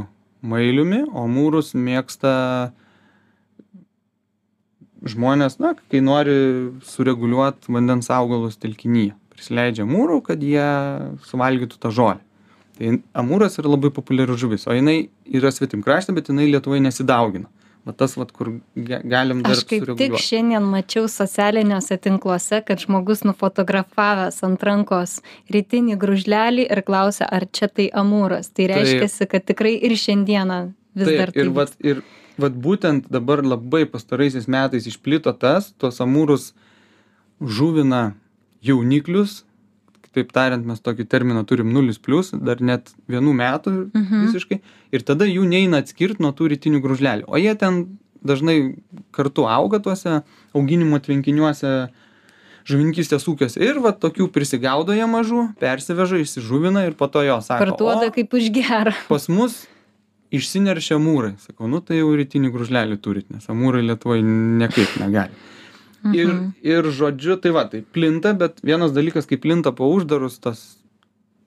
mailiumi. 0.43 1.04
O 1.13 1.26
amūrus 1.28 1.74
mėgsta 1.78 2.34
žmonės 5.04 5.60
na 5.60 5.74
kai 5.91 6.02
nori 6.04 6.36
sureguliuot 6.88 7.67
vandens 7.72 8.10
augalus 8.13 8.60
telkiny 8.62 9.12
prisileidžia 9.34 9.84
amūrų 9.88 10.22
kad 10.28 10.43
jie 10.43 10.67
suvalgytų 11.28 11.80
tą 11.84 11.91
žolę 11.91 12.22
tai 12.77 12.97
amūras 13.17 13.59
yra 13.62 13.73
labai 13.75 13.91
populiari 13.93 14.38
žuvis 14.39 14.67
o 14.67 14.77
jinai 14.77 15.09
yra 15.25 15.51
svetimkraštė 15.53 16.15
bet 16.17 16.31
jinai 16.31 16.49
lietuvoj 16.51 16.81
nesidaugina. 16.83 17.49
Va 17.83 17.91
tas 17.91 18.13
vat 18.15 18.29
kur 18.31 18.47
ga 18.79 19.01
galim 19.03 19.41
dar 19.43 19.57
aš 19.57 19.65
kaip 19.67 19.81
tik 19.81 19.89
sureguliuot. 19.89 20.23
šiandien 20.23 20.67
mačiau 20.71 21.09
socialiniuose 21.12 21.97
tinkluose 22.05 22.62
kad 22.63 22.79
žmogus 22.79 23.25
nufotografavęs 23.27 24.39
ant 24.47 24.63
rankos 24.63 25.17
rytinį 25.51 25.97
gružlelį 25.99 26.69
ir 26.71 26.81
klausia 26.88 27.27
ar 27.27 27.43
čia 27.51 27.67
tai 27.67 27.89
amūras. 27.91 28.53
Tai 28.55 28.69
Taip. 28.69 28.75
reiškiasi 28.77 29.27
kad 29.33 29.47
tikrai 29.51 29.75
ir 29.83 29.97
šiandieną 29.99 30.59
vis 30.95 31.12
dar 31.12 31.33
Taip, 31.33 31.41
ir 31.43 31.51
tai 31.51 31.55
vat, 31.59 31.75
ir 31.83 31.99
vat 32.39 32.55
būtent 32.55 33.12
dabar 33.12 33.43
labai 33.43 33.83
pastaraisiais 33.83 34.47
metais 34.47 34.88
išplito 34.88 35.36
tas, 35.36 35.73
tuos 35.75 35.99
amūrus 35.99 36.53
žuvina 37.43 38.13
jauniklius, 38.63 39.41
kitaip 40.13 40.32
tariant, 40.32 40.63
mes 40.65 40.80
tokį 40.80 41.08
terminą 41.10 41.41
turim 41.49 41.73
0 41.73 41.97
plus, 42.06 42.30
dar 42.32 42.62
net 42.62 42.93
vienų 43.10 43.34
metų 43.34 43.73
Mhm. 43.93 44.28
visiškai, 44.30 44.60
ir 44.93 45.02
tada 45.02 45.26
jų 45.26 45.43
neina 45.49 45.82
atskirti 45.82 46.21
nuo 46.21 46.32
tų 46.32 46.54
rytinių 46.54 46.82
gružlelių. 46.86 47.26
O 47.28 47.36
jie 47.41 47.56
ten 47.58 47.97
dažnai 48.23 48.76
kartu 49.12 49.43
auga 49.49 49.80
tuose 49.84 50.21
auginimo 50.56 50.99
tvenkiniuose, 51.02 51.89
žuvininkystės 52.65 53.26
ūkiuose 53.28 53.60
ir 53.60 53.80
va 53.84 53.91
tokių 53.91 54.30
prisigaudo 54.32 54.93
jie 54.95 55.04
mažų, 55.10 55.56
persiveža, 55.60 56.21
išsižuvina 56.23 56.86
ir 56.88 56.93
po 56.95 57.08
to 57.12 57.19
jo 57.26 57.41
sako. 57.41 57.65
parduoda 57.65 58.08
"O, 58.08 58.12
kaip 58.12 58.32
už 58.34 58.47
gerą 58.56 58.93
pas 59.10 59.28
mus 59.28 59.67
išsineršia 60.32 60.95
amūrai 60.95 61.36
sakau 61.43 61.67
nu 61.67 61.82
tai 61.82 61.97
jau 61.99 62.13
rytinį 62.15 62.52
gružlelį 62.56 62.97
turit 63.02 63.30
nes 63.30 63.43
amūrai 63.52 63.84
lietuvoj 63.84 64.23
niekaip 64.23 64.95
negali 65.04 65.30
ir 66.11 66.27
Mhm. 66.27 66.47
ir 66.61 66.83
žodžiu 66.91 67.37
tai 67.41 67.51
va 67.51 67.63
tai 67.65 67.81
plinta 67.81 68.33
bet 68.33 68.59
vienas 68.63 68.91
dalykas 68.91 69.25
kai 69.29 69.37
plinta 69.37 69.71
po 69.71 69.87
uždarus 69.95 70.39
tas 70.39 70.77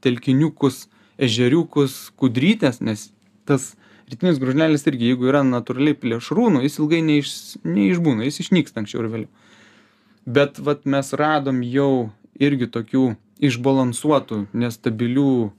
telkiniukus 0.00 0.86
ežeriukus 1.18 2.10
kudrytes 2.16 2.80
nes 2.80 3.12
tas 3.44 3.76
rytinis 4.10 4.38
gružlelis 4.38 4.86
irgi 4.86 5.10
jeigu 5.12 5.28
yra 5.28 5.42
natūraliai 5.44 5.96
plėšrūnų 5.98 6.62
jis 6.64 6.78
ilgai 6.80 7.02
neiš 7.02 7.30
neišbūna 7.64 8.24
jis 8.28 8.40
išnyksta 8.44 8.80
anksčiau 8.80 9.02
ar 9.04 9.10
vėliau 9.12 9.28
bet 10.26 10.58
vat 10.58 10.84
mes 10.86 11.12
radom 11.12 11.62
jau 11.62 12.10
irgi 12.40 12.66
tokių 12.70 13.16
išbalansuotų 13.48 14.46
nestabilių 14.54 15.52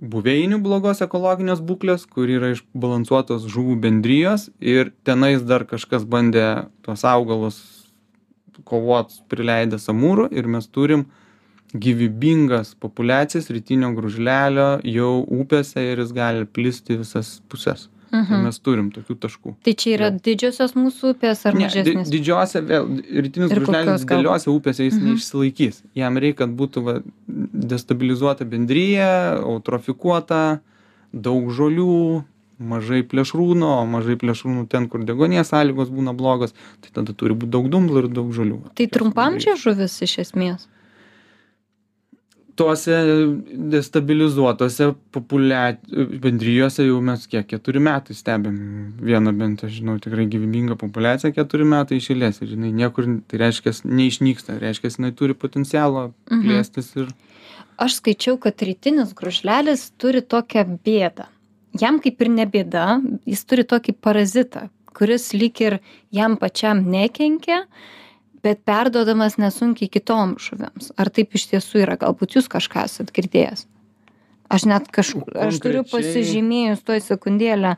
buveinių 0.00 0.58
blogos 0.64 1.02
ekologinės 1.04 1.60
būklės 1.60 2.06
kur 2.08 2.30
yra 2.32 2.54
išbalansuotos 2.54 3.44
žuvų 3.52 3.76
bendrijos 3.84 4.48
ir 4.60 4.94
tenais 5.04 5.44
dar 5.44 5.66
kažkas 5.68 6.06
bandė 6.08 6.46
tuos 6.86 7.04
augalus 7.04 7.58
kovot 8.64 9.12
prileidęs 9.28 9.90
amūrų 9.92 10.30
ir 10.32 10.48
mes 10.48 10.66
turim 10.72 11.04
gyvybingas 11.76 12.72
populiacijas 12.80 13.50
rytinio 13.52 13.92
gružlelio 13.96 14.70
jau 14.88 15.12
upėse 15.36 15.84
ir 15.92 16.00
jis 16.02 16.16
gali 16.16 16.48
plisti 16.48 16.96
į 16.96 17.02
visas 17.04 17.36
puses 17.52 17.88
tai 18.10 18.20
Mhm. 18.22 18.42
mes 18.44 18.58
turim 18.58 18.90
tokių 18.90 19.14
taškų? 19.24 19.54
Tai 19.64 19.72
čia 19.74 19.90
yra 19.96 20.10
didžiosios 20.10 20.72
mūsų 20.74 21.14
upės 21.14 21.46
ar 21.46 21.54
Ne, 21.54 21.58
di- 21.60 21.64
mažesnės? 21.94 22.10
didžiose 22.10 22.58
vėl 22.66 22.86
rytinis 23.22 23.50
gal- 23.50 23.98
dideliuose 23.98 24.48
upėse 24.50 24.82
jis 24.84 24.94
Mhm. 24.98 25.06
neišsilaikys. 25.14 25.82
Jam 25.94 26.16
reik 26.18 26.36
kad 26.38 26.50
būtų 26.50 26.82
va 26.84 26.94
destabilizuota 27.54 28.44
bendrija 28.44 29.38
eutrofikuota 29.42 30.60
daug 31.12 31.50
žolių 31.50 32.24
mažai 32.60 33.02
plėšrūnų 33.02 33.64
o 33.64 33.86
mažai 33.88 34.16
plėšrūnų 34.20 34.68
ten 34.68 34.88
kur 34.88 35.00
deguonies 35.04 35.48
sąlygos 35.50 35.88
būna 35.88 36.12
blogos 36.16 36.52
tai 36.82 36.90
tada 36.92 37.14
turi 37.16 37.34
būt 37.34 37.48
daug 37.50 37.68
dumblų 37.72 38.04
ir 38.04 38.08
daug 38.08 38.32
žolių. 38.36 38.58
Tai 38.74 38.86
trumpaamžė 38.86 39.56
žuvis 39.56 39.96
iš 40.02 40.18
esmės 40.26 40.66
tose 42.60 42.96
destabilizuotose 43.74 44.90
populia 45.14 45.62
bendrijose 46.22 46.84
jau 46.86 47.00
mes 47.04 47.24
kiek 47.30 47.46
keturi 47.50 47.80
metai 47.82 48.14
stebim 48.18 48.58
vieną 49.00 49.32
bent 49.38 49.64
aš 49.66 49.78
žinau 49.80 49.96
tikrai 50.02 50.26
gyvybingą 50.32 50.76
populiaciją 50.80 51.32
keturi 51.36 51.66
metai 51.68 51.98
iš 52.00 52.10
eilės 52.14 52.40
ir 52.44 52.54
jinai 52.54 52.72
niekur 52.82 53.08
tai 53.30 53.40
reiškias 53.44 53.82
neišnyksta 53.88 54.58
reiškias 54.62 54.98
jinai 55.00 55.12
turi 55.16 55.34
potencialo 55.34 56.10
Mhm. 56.30 56.42
plėstis 56.46 56.92
ir 57.00 57.08
aš 57.80 57.98
skaičiau 58.00 58.36
kad 58.40 58.60
rytinis 58.68 59.14
gružlelis 59.16 59.88
turi 59.98 60.20
tokią 60.22 60.66
bėdą 60.86 61.26
jam 61.80 62.00
kaip 62.04 62.20
ir 62.20 62.28
ne 62.34 62.46
bėda 62.46 62.84
jis 63.26 63.44
turi 63.48 63.64
tokį 63.64 63.94
parazitą 64.04 64.68
kuris 64.94 65.30
lyg 65.34 65.60
ir 65.64 65.78
jam 66.12 66.36
pačiam 66.36 66.84
nekenkia 66.92 67.64
bet 68.44 68.62
perduodamas 68.68 69.38
nesunkiai 69.40 69.90
kitom 69.92 70.36
žuvims. 70.40 70.92
Ar 71.00 71.10
taip 71.12 71.36
iš 71.36 71.48
tiesų 71.52 71.84
yra? 71.84 71.98
Galbūt 72.00 72.38
jūs 72.38 72.48
kažką 72.52 72.86
esat 72.88 73.12
girdėjęs? 73.16 73.66
Aš 74.50 74.66
net 74.66 74.88
kaž 74.90 75.14
aš 75.38 75.60
turiu 75.62 75.84
pasižymėjus 75.86 76.82
tuoj 76.82 77.04
sekundėlę 77.04 77.76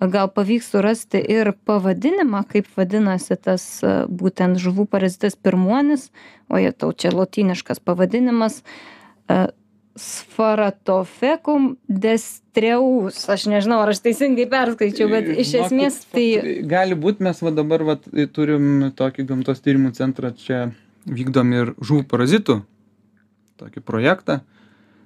gal 0.00 0.28
pavyks 0.30 0.70
surasti 0.72 1.20
ir 1.32 1.52
pavadinimą 1.66 2.44
kaip 2.50 2.68
vadinasi 2.76 3.36
tas 3.40 3.64
e, 3.82 3.92
būtent 4.10 4.58
žuvų 4.60 4.86
parazitas 4.90 5.36
pirmuonis 5.36 6.10
o 6.50 6.58
jetau 6.60 6.92
čia 6.92 7.12
lotyniškas 7.14 7.80
pavadinimas 7.80 8.60
e, 8.60 9.46
sfaratofekum 9.96 11.74
destreus 11.88 13.28
aš 13.30 13.46
nežinau 13.46 13.78
ar 13.84 13.92
aš 13.92 14.00
teisingai 14.02 14.46
perskaičiau 14.50 15.10
bet 15.12 15.28
iš 15.30 15.52
Žinokit, 15.52 15.66
esmės 15.66 15.98
tai 16.10 16.24
gali 16.70 16.98
būt 16.98 17.22
mes 17.22 17.42
va 17.46 17.52
dabar 17.54 17.84
vat 17.86 18.08
turim 18.34 18.90
tokį 18.98 19.26
gamtos 19.28 19.62
tyrimų 19.62 19.92
centrą 19.94 20.32
čia 20.34 20.64
vykdom 21.06 21.54
ir 21.54 21.72
žuvų 21.78 22.08
parazitų 22.10 22.58
tokį 23.60 23.84
projektą. 23.86 24.40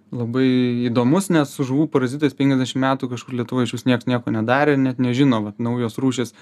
Labai 0.08 0.46
įdomus 0.88 1.28
nes 1.28 1.50
su 1.52 1.66
žuvų 1.68 1.90
parazitais 1.92 2.32
penkiasdešim 2.36 2.80
metų 2.80 3.10
kažkur 3.12 3.36
lietuvoj 3.42 3.68
išvis 3.68 3.84
nieks 3.84 4.08
nieko 4.08 4.32
nedarė 4.32 4.78
net 4.80 4.96
nežino 5.04 5.42
vat 5.44 5.60
naujos 5.60 6.00
rūšys 6.00 6.32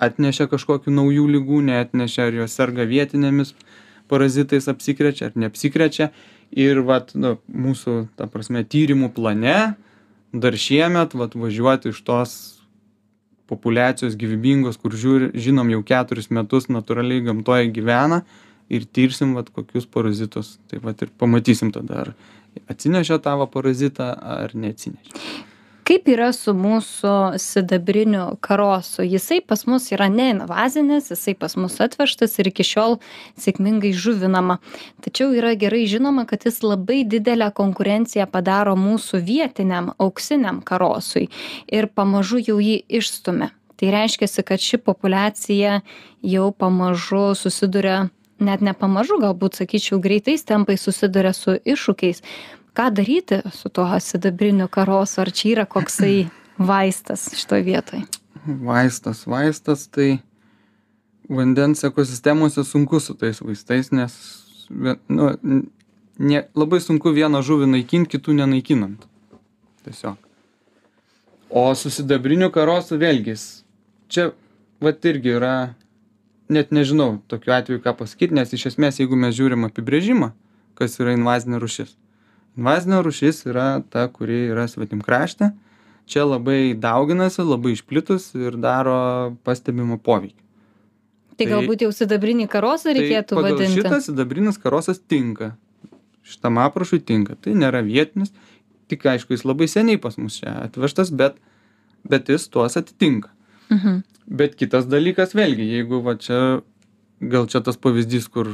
atnešė 0.00 0.48
kažkokių 0.48 0.94
naujų 0.96 1.26
ligų 1.36 1.60
neatnešė 1.68 2.30
ar 2.30 2.38
jos 2.38 2.56
serga 2.56 2.88
vietinėmis 2.88 3.52
parazitais 4.08 4.70
apsikrečia 4.72 5.28
ar 5.28 5.36
neapsikrečia 5.36 6.08
ir 6.50 6.82
vat 6.86 7.14
nu 7.14 7.36
mūsų 7.48 8.06
ta 8.18 8.26
prasme 8.30 8.62
tyrimų 8.64 9.12
plane 9.14 9.74
dar 10.32 10.56
šiemet 10.56 11.14
vat 11.18 11.34
važiuoti 11.34 11.94
iš 11.94 12.02
tos 12.06 12.36
populiacijos 13.50 14.14
gyvybingos 14.18 14.78
kur 14.78 14.94
žiūri 14.94 15.32
žinom 15.34 15.72
jau 15.74 15.82
keturis 15.86 16.30
metus 16.30 16.68
natūraliai 16.70 17.24
gamtoj 17.26 17.70
gyvena 17.74 18.22
ir 18.70 18.86
tirsim 18.86 19.34
vat 19.34 19.50
kokius 19.50 19.88
parazitus. 19.90 20.58
Tai 20.70 20.78
vat 20.84 21.02
ir 21.02 21.10
pamatysim 21.18 21.72
tada 21.74 22.04
ar 22.04 22.12
atsinešė 22.70 23.18
tą 23.22 23.36
va 23.42 23.50
parazitą 23.50 24.12
ar 24.14 24.54
neatsinešė 24.54 25.49
kaip 25.90 26.06
yra 26.06 26.28
su 26.30 26.52
mūsų 26.54 27.12
sidabriniu 27.42 28.36
karosu? 28.44 29.02
Jisai 29.02 29.40
pas 29.42 29.64
mus 29.66 29.88
yra 29.90 30.06
neinvazinis 30.12 31.08
jisai 31.10 31.34
pas 31.34 31.56
mus 31.58 31.80
atvežtas 31.82 32.38
ir 32.38 32.50
iki 32.52 32.62
šiol 32.62 33.00
sėkmingai 33.40 33.90
žuvinama. 33.98 34.60
Tačiau 35.02 35.34
yra 35.34 35.56
gerai 35.58 35.88
žinoma 35.90 36.28
kad 36.30 36.46
jis 36.46 36.60
labai 36.62 37.00
didelę 37.02 37.50
konkurenciją 37.58 38.28
padaro 38.30 38.76
mūsų 38.78 39.18
vietiniam 39.26 39.90
auksiniam 39.98 40.62
karosui 40.62 41.26
ir 41.66 41.90
pamažu 41.90 42.38
jau 42.38 42.60
jį 42.62 42.84
išstumia. 43.00 43.50
Tai 43.74 43.90
reiškiasi 43.90 44.46
kad 44.46 44.62
ši 44.62 44.78
populiacija 44.86 45.80
jau 46.22 46.48
pamažu 46.54 47.32
susiduria 47.34 48.10
net 48.40 48.62
ne 48.64 48.72
pamažu 48.78 49.18
galbūt 49.20 49.58
sakyčiau 49.58 49.98
greitais 50.00 50.46
tempais 50.46 50.86
susiduria 50.86 51.32
su 51.36 51.58
iššūkiais 51.58 52.22
ką 52.76 52.90
daryti 52.94 53.40
su 53.52 53.68
tuo 53.68 54.00
sidabriniu 54.00 54.68
karosu 54.68 55.20
ar 55.20 55.32
čia 55.32 55.52
yra 55.54 55.66
koksai 55.66 56.28
vaistas 56.70 57.28
šitoj 57.36 57.62
vietoj? 57.66 58.04
Vaistas 58.46 59.26
vaistas 59.26 59.86
tai 59.88 60.18
vandens 61.28 61.84
ekosistemose 61.84 62.64
sunku 62.64 63.00
su 63.00 63.14
tais 63.14 63.40
vaistais 63.40 63.92
nes 63.92 64.16
nu 65.08 65.30
ne 66.18 66.42
labai 66.54 66.80
sunku 66.80 67.12
vieną 67.16 67.40
žuvį 67.42 67.70
naikint 67.70 68.10
kitų 68.10 68.36
nenaikinant. 68.42 69.06
Tiesiog. 69.84 70.18
O 71.50 71.62
su 71.74 71.90
sidabriniu 71.90 72.50
karosu 72.54 72.98
vėlgi 73.00 73.34
čia 74.10 74.30
vat 74.80 75.04
irgi 75.04 75.34
yra 75.38 75.54
net 76.50 76.70
nežinau 76.74 77.18
tokiu 77.30 77.54
atveju 77.54 77.82
ką 77.84 77.94
pasakyt 78.02 78.34
nes 78.34 78.52
iš 78.52 78.70
esmės 78.72 79.00
jeigu 79.00 79.16
mes 79.18 79.34
žiūrim 79.38 79.66
apibrėžimą 79.68 80.32
kas 80.78 80.98
yra 81.00 81.14
invazinė 81.16 81.60
rūšis 81.62 81.94
invazinė 82.58 83.02
rūšis 83.06 83.44
yra 83.50 83.82
ta 83.90 84.08
kuri 84.08 84.48
yra 84.50 84.66
svetimkraštė 84.70 85.52
čia 86.10 86.24
labai 86.26 86.74
dauginasi 86.74 87.44
labai 87.46 87.72
išplitus 87.76 88.32
ir 88.34 88.56
daro 88.58 89.36
pastebimą 89.46 90.00
poveikį. 90.02 90.36
Tai 91.38 91.46
Tai- 91.46 91.52
galbūt 91.54 91.84
jau 91.86 91.90
sidabrinį 91.94 92.48
karosą 92.52 92.92
reikėtų 92.96 93.36
tai 93.38 93.42
vadinti. 93.46 93.76
šitą 93.78 94.00
sidabrinis 94.04 94.58
karosas 94.60 94.98
tinka. 95.00 95.54
Šitam 96.26 96.58
aprašui 96.60 97.00
tinka. 97.00 97.34
Tai 97.40 97.54
nėra 97.56 97.80
vietinis. 97.86 98.32
Tik 98.90 99.06
aišku 99.06 99.32
jis 99.32 99.44
labai 99.46 99.68
seniai 99.70 99.96
pas 100.02 100.18
mus 100.18 100.40
čia 100.40 100.52
atvežtas 100.66 101.10
bet 101.14 101.36
bet 102.04 102.28
jis 102.28 102.48
tuos 102.48 102.76
atitinka. 102.76 103.30
Mhm. 103.70 104.02
bet 104.30 104.54
kitas 104.58 104.84
dalykas 104.86 105.32
vėlgi 105.34 105.64
jeigu 105.70 106.02
va 106.02 106.14
čia 106.18 106.60
gal 107.20 107.46
čia 107.46 107.60
tas 107.62 107.76
pavyzdys 107.76 108.28
kur 108.30 108.46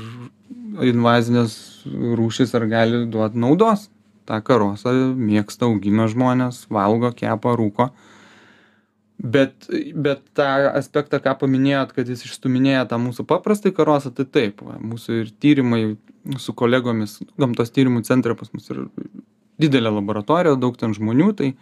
invazinės 0.85 1.57
rūšys 1.87 2.55
ar 2.59 2.67
gali 2.71 3.05
duot 3.11 3.37
naudos. 3.39 3.89
Tą 4.27 4.41
karosą 4.43 4.93
mėgsta 5.15 5.69
augina 5.69 6.09
žmonės 6.11 6.65
valgo 6.73 7.13
kepa 7.15 7.55
rūko. 7.59 7.91
Bet 9.17 9.69
bet 9.95 10.25
tą 10.37 10.49
aspektą 10.77 11.23
ką 11.25 11.37
paminėjot 11.41 11.95
kad 11.97 12.11
jis 12.11 12.27
išstūminėja 12.27 12.85
tą 12.91 12.99
mūsų 13.01 13.25
paprastąjį 13.31 13.77
karosą 13.79 14.13
tai 14.13 14.27
taip 14.29 14.61
va 14.67 14.77
mūsų 14.77 15.23
ir 15.23 15.31
tyrimai 15.41 15.81
su 16.43 16.53
kolegomis 16.53 17.23
gamtos 17.41 17.73
tyrimų 17.73 18.03
centre 18.05 18.37
pas 18.37 18.53
mus 18.53 18.69
ir 18.75 18.83
didelė 19.63 19.95
laboratorija 19.95 20.59
daug 20.61 20.77
ten 20.77 20.93
žmonių 20.93 21.31
tai 21.39 21.55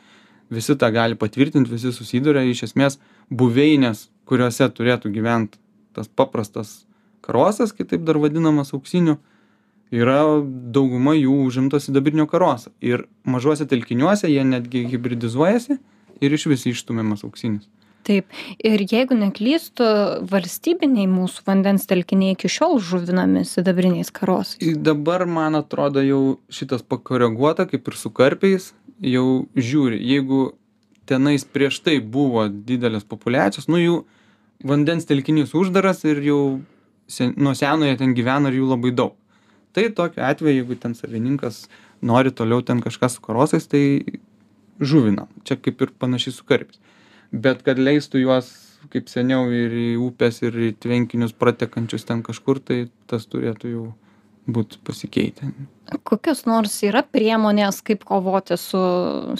visi 0.50 0.74
tą 0.80 0.90
gali 0.94 1.14
patvirtint 1.20 1.70
visi 1.70 1.92
susiduria 1.94 2.42
iš 2.48 2.64
esmės 2.70 2.98
buveinės 3.30 4.08
kuriose 4.26 4.66
turėtų 4.74 5.14
gyvent 5.14 5.54
tas 5.94 6.10
paprastas 6.10 6.80
karosas 7.24 7.72
kitaip 7.76 8.04
dar 8.06 8.20
vadinamas 8.22 8.74
auksiniu 8.76 9.18
yra 9.94 10.20
dauguma 10.74 11.14
jų 11.16 11.44
užimta 11.48 11.80
sidabrinio 11.82 12.26
karoso. 12.30 12.72
Ir 12.84 13.06
mažuose 13.24 13.66
telkiniuose 13.70 14.30
jie 14.30 14.44
netgi 14.46 14.84
hibridizuojasi 14.90 15.78
ir 16.24 16.36
išvis 16.38 16.66
išstumiamas 16.72 17.24
auksinis. 17.26 17.68
Taip. 18.04 18.28
Ir 18.60 18.82
jeigu 18.84 19.16
neklystu 19.16 19.84
valstybiniai 20.28 21.06
mūsų 21.08 21.46
vandens 21.46 21.86
telkiniai 21.88 22.34
iki 22.34 22.50
šiol 22.52 22.76
žuvinami 22.84 23.46
sidabriniais 23.48 24.12
karosais. 24.12 24.60
Dabar 24.76 25.24
man 25.24 25.56
atrodo 25.56 26.02
jau 26.04 26.22
šitas 26.52 26.84
pakoreguota 26.84 27.64
kaip 27.70 27.88
ir 27.88 27.96
su 27.96 28.12
karpiais 28.12 28.74
jau 29.00 29.46
žiūri. 29.56 30.02
Jeigu 30.04 30.50
tenais 31.08 31.48
prieš 31.48 31.80
tai 31.86 31.96
buvo 32.00 32.44
didelės 32.52 33.08
populiacijos 33.08 33.70
nu 33.72 33.80
jų 33.80 33.96
vandens 34.64 35.08
telkinys 35.08 35.56
uždaras 35.56 36.04
ir 36.04 36.20
jau 36.28 36.40
sen 37.06 37.34
nuo 37.36 37.54
seno 37.54 37.88
jie 37.88 37.96
ten 38.00 38.14
gyvena 38.16 38.50
ir 38.50 38.60
jų 38.60 38.70
labai 38.72 38.92
daug. 38.96 39.16
Tai 39.74 39.88
tokiu 39.90 40.22
atveju 40.22 40.60
jeigu 40.62 40.76
ten 40.80 40.94
savininkas 40.94 41.64
nori 42.02 42.30
toliau 42.30 42.62
ten 42.62 42.82
kažką 42.84 43.10
su 43.10 43.22
karosais 43.24 43.66
tai 43.66 44.04
žuvinam 44.80 45.28
čia 45.44 45.56
kaip 45.56 45.82
ir 45.82 45.94
panašiai 45.98 46.36
su 46.36 46.46
karpiais. 46.46 46.80
Bet 47.32 47.64
kad 47.66 47.80
leistų 47.80 48.22
juos 48.22 48.52
kaip 48.92 49.08
seniau 49.08 49.48
ir 49.52 49.72
į 49.72 49.88
upes 50.04 50.42
ir 50.44 50.56
į 50.68 50.70
tvenkinius 50.80 51.34
pratekančius 51.36 52.06
ten 52.08 52.22
kažkur 52.22 52.60
tai 52.60 52.84
tas 53.10 53.26
turėtų 53.26 53.72
jau 53.72 53.86
būt 54.46 54.78
pasikeitę. 54.84 55.48
Kokios 56.08 56.44
nors 56.48 56.74
yra 56.84 57.02
priemonės 57.04 57.80
kaip 57.84 58.04
kovoti 58.08 58.56
su 58.60 58.80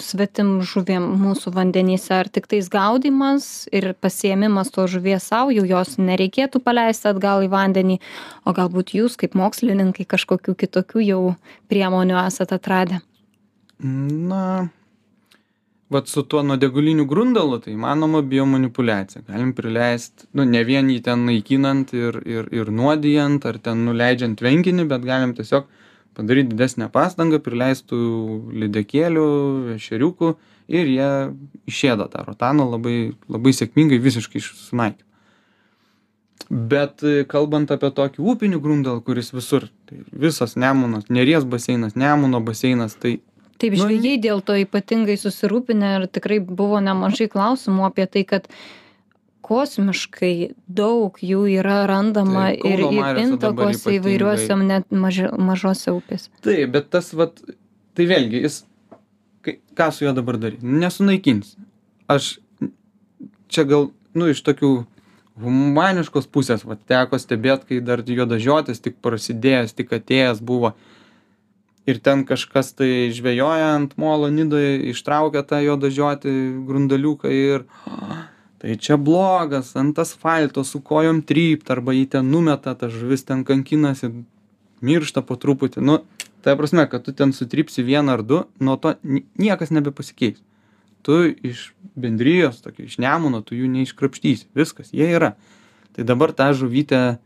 svetimžuviem 0.01 1.05
mūsų 1.21 1.53
vandenyse? 1.55 2.13
Ar 2.13 2.29
tiktais 2.29 2.69
gaudymas 2.73 3.65
ir 3.73 3.91
pasiėmimas 3.97 4.69
tos 4.73 4.93
žuvies 4.93 5.25
sau 5.31 5.49
jau 5.53 5.65
jos 5.65 5.97
nereikėtų 5.97 6.61
paleisti 6.65 7.09
atgal 7.11 7.45
į 7.45 7.51
vandenį 7.53 7.99
o 8.45 8.53
galbūt 8.55 8.95
jūs 8.97 9.17
kaip 9.21 9.37
mokslininkai 9.37 10.07
kažkokių 10.09 10.57
kitokių 10.65 11.05
jau 11.05 11.21
priemonių 11.69 12.17
esat 12.25 12.53
atradę? 12.55 13.01
Na 13.81 14.69
vat 15.95 16.11
su 16.11 16.23
tuo 16.29 16.43
nuodėguliniu 16.45 17.05
grundalu 17.09 17.59
tai 17.63 17.73
įmanoma 17.75 18.21
biomanipuliacija 18.33 19.23
galim 19.29 19.53
prileist 19.57 20.27
nu 20.37 20.45
ne 20.49 20.61
vien 20.67 20.89
jį 20.91 20.99
ten 21.07 21.25
naikinant 21.29 21.93
ir 21.95 22.19
ir 22.35 22.51
ir 22.59 22.71
nuodijant 22.79 23.47
ar 23.49 23.59
ten 23.67 23.85
nuleidžiant 23.87 24.37
tvenkinį 24.41 24.87
bet 24.91 25.07
galim 25.07 25.35
tiesiog 25.37 25.69
padaryt 26.17 26.51
didesnę 26.51 26.89
pastangą 26.95 27.41
prileist 27.47 27.87
tų 27.91 28.01
lydekėlių 28.63 29.25
ešeriukų 29.75 30.35
ir 30.79 30.93
jie 30.97 31.09
išėda 31.71 32.09
tą 32.13 32.23
rotaną 32.27 32.69
labai 32.75 32.97
labai 33.31 33.55
sėkmingai 33.59 34.01
visiškai 34.07 34.41
iš 34.41 34.51
sunaikina 34.67 35.05
bet 36.49 37.01
kalbant 37.31 37.71
apie 37.73 37.89
tokį 37.99 38.25
upinį 38.33 38.59
grundalą 38.61 39.01
kuris 39.05 39.31
visur 39.33 39.69
tai 39.89 40.01
visas 40.25 40.55
nemunas 40.55 41.09
neries 41.09 41.47
baseinas 41.55 41.95
nemuno 41.95 42.41
baseinas 42.49 42.97
tai 43.01 43.17
taip 43.61 43.75
Nu, 43.75 43.85
žvejai 43.85 44.17
dėl 44.21 44.41
to 44.45 44.57
ypatingai 44.61 45.17
susirūpinę 45.19 45.91
ir 45.99 46.07
tikrai 46.11 46.39
buvo 46.43 46.81
nemažai 46.83 47.29
klausimų 47.31 47.87
apie 47.89 48.07
tai 48.11 48.25
kad 48.27 48.49
kosmiškai 49.45 50.55
daug 50.65 51.19
jų 51.21 51.43
yra 51.59 51.83
randama 51.89 52.47
Taip, 52.55 52.65
ir 52.65 53.19
intakuose 53.21 53.97
įvairiuose 53.99 54.57
net 54.63 54.89
maži 54.89 55.29
mažose 55.37 55.93
upėse 55.93 56.31
Taip, 56.45 56.71
bet 56.73 56.89
tas 56.95 57.11
vat, 57.17 57.37
tai 57.95 58.09
vėlgi, 58.09 58.41
jis, 58.47 58.63
ką 59.77 59.91
su 59.93 60.07
juo 60.07 60.15
dabar 60.17 60.39
daryti? 60.41 60.65
Nesunaikinsi. 60.65 61.55
Aš 62.11 62.35
čia 63.51 63.65
gal, 63.69 63.89
nu, 64.17 64.29
iš 64.33 64.41
tokių 64.45 64.71
humaniškos 65.41 66.27
pusės, 66.31 66.63
va, 66.67 66.77
teko 66.89 67.19
stebėti, 67.19 67.69
kai 67.69 67.79
dar 67.83 68.03
juodažiotis 68.07 68.81
tik 68.83 68.97
prasidėjęs, 69.03 69.75
tik 69.75 69.93
atėjęs 69.97 70.41
buvo. 70.45 70.73
Ir 71.85 71.99
ten 72.01 72.23
kažkas 72.25 72.73
tai 72.73 73.11
žvejoja 73.13 73.75
ant 73.75 73.91
molo 74.01 74.29
nidoje, 74.33 74.79
ištraukia 74.89 75.43
tą 75.45 75.59
juodažiotį 75.61 76.31
grundaliuką 76.65 77.29
ir 77.29 77.65
tai 78.61 78.77
čia 78.81 78.97
blogas, 78.97 79.75
ant 79.77 79.99
asfalto 80.01 80.63
su 80.65 80.81
kojom 80.81 81.21
trypt, 81.21 81.69
arba 81.69 81.93
jį 81.93 82.07
ten 82.17 82.31
numeta, 82.33 82.73
ta 82.73 82.89
žuvis 82.89 83.27
ten 83.27 83.43
kankinasi, 83.45 84.09
miršta 84.81 85.21
po 85.21 85.37
truputį. 85.37 85.83
Nu, 85.85 85.99
tai 86.41 86.55
prasme, 86.57 86.87
kad 86.89 87.05
tu 87.05 87.13
ten 87.13 87.33
sutrypsi 87.33 87.85
vieną 87.85 88.17
ar 88.17 88.25
du, 88.25 88.43
nuo 88.59 88.77
to 88.81 88.95
ni- 89.03 89.25
niekas 89.37 89.69
nebepasikeis. 89.69 90.41
Tu 91.05 91.35
iš 91.45 91.67
bendrijos, 91.93 92.63
tokio 92.65 92.87
iš 92.89 92.97
nemuno, 92.97 93.43
tu 93.45 93.53
jų 93.53 93.69
neiškrapštysi. 93.69 94.49
Viskas, 94.57 94.89
jie 94.89 95.05
yra. 95.13 95.35
Tai 95.93 96.03
dabar 96.03 96.33
tą 96.33 96.49
žuvytę, 96.57 97.19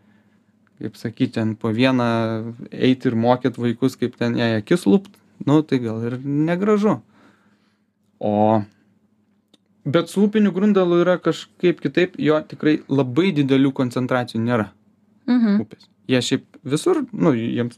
kaip 0.79 0.97
sakyti, 0.97 1.33
ten 1.37 1.55
po 1.59 1.73
vieną 1.75 2.09
eiti 2.71 3.09
ir 3.11 3.15
mokyt 3.19 3.59
vaikus, 3.59 3.97
kaip 3.99 4.15
ten 4.19 4.37
jai 4.39 4.55
akis 4.59 4.85
lupt, 4.87 5.11
nu 5.45 5.61
tai 5.63 5.81
gal 5.83 6.03
ir 6.07 6.17
negražu. 6.23 6.99
O 8.19 8.61
bet 9.85 10.09
su 10.09 10.23
upiniu 10.27 10.51
grundalu 10.55 11.01
yra 11.03 11.17
kažkaip 11.23 11.81
kitaip, 11.83 12.17
jo 12.19 12.39
tikrai 12.47 12.79
labai 12.87 13.31
didelių 13.35 13.71
koncentracijų 13.75 14.41
nėra 14.43 14.69
mhm. 15.29 15.61
upės. 15.63 15.87
Jie 16.09 16.21
šiaip 16.25 16.59
visur, 16.65 17.03
nu, 17.13 17.33
jiems 17.37 17.77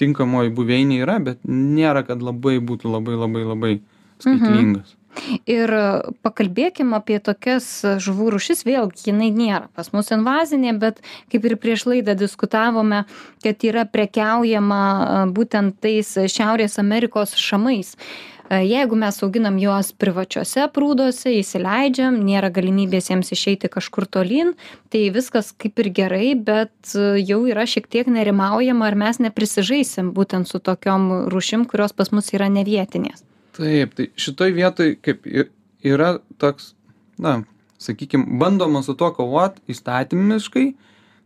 tinkamoji 0.00 0.52
buveinė 0.56 1.02
yra, 1.04 1.18
bet 1.22 1.40
nėra, 1.46 2.02
kad 2.06 2.22
labai 2.24 2.58
būtų 2.60 2.90
labai 2.90 3.16
labai 3.18 3.44
labai 3.46 3.72
skaitlingas. 4.22 4.96
Ir 5.46 5.72
pakalbėkim 6.24 6.94
apie 6.96 7.18
tokias 7.24 7.68
žuvų 8.02 8.32
rūšis 8.36 8.64
vėlgi 8.68 9.10
jinai 9.10 9.30
nėra 9.34 9.68
pas 9.76 9.92
mus 9.94 10.12
invazinė 10.14 10.74
bet 10.82 11.00
kaip 11.32 11.48
ir 11.48 11.56
prieš 11.60 11.86
laidą 11.90 12.16
diskutavome 12.18 13.04
kad 13.44 13.66
yra 13.68 13.86
prekiaujama 13.88 14.82
būtent 15.34 15.80
tais 15.82 16.14
šiaurės 16.32 16.78
amerikos 16.82 17.36
šamais. 17.38 17.96
Jeigu 18.52 18.96
mes 19.00 19.16
auginam 19.24 19.56
juos 19.56 19.94
privačiuose 19.96 20.66
prūduose 20.74 21.30
įsileidžiam 21.38 22.18
nėra 22.26 22.50
galimybės 22.52 23.08
jiems 23.08 23.32
išeiti 23.32 23.70
kažkur 23.72 24.04
tolyn 24.04 24.52
tai 24.92 25.06
viskas 25.14 25.54
kaip 25.56 25.80
ir 25.80 25.88
gerai 26.02 26.34
bet 26.36 26.92
jau 27.22 27.40
yra 27.48 27.64
šiek 27.64 27.88
tiek 27.88 28.12
nerimaujama 28.12 28.90
ar 28.90 28.98
mes 29.06 29.22
neprisižaisim 29.24 30.12
būtent 30.12 30.52
su 30.52 30.60
tokiom 30.60 31.30
rūšim 31.32 31.64
kurios 31.70 31.96
pas 31.96 32.12
mus 32.12 32.28
yra 32.36 32.52
nevietinės 32.52 33.24
Taip, 33.56 33.94
tai 33.98 34.06
šitoj 34.16 34.52
vietoj 34.56 34.94
kaip 35.04 35.26
i- 35.28 35.48
yra 35.84 36.14
toks, 36.40 36.72
na, 37.18 37.42
sakykim 37.82 38.24
bandoma 38.40 38.82
su 38.82 38.94
tuo 38.94 39.10
kovot 39.12 39.58
įstatymiškai 39.68 40.66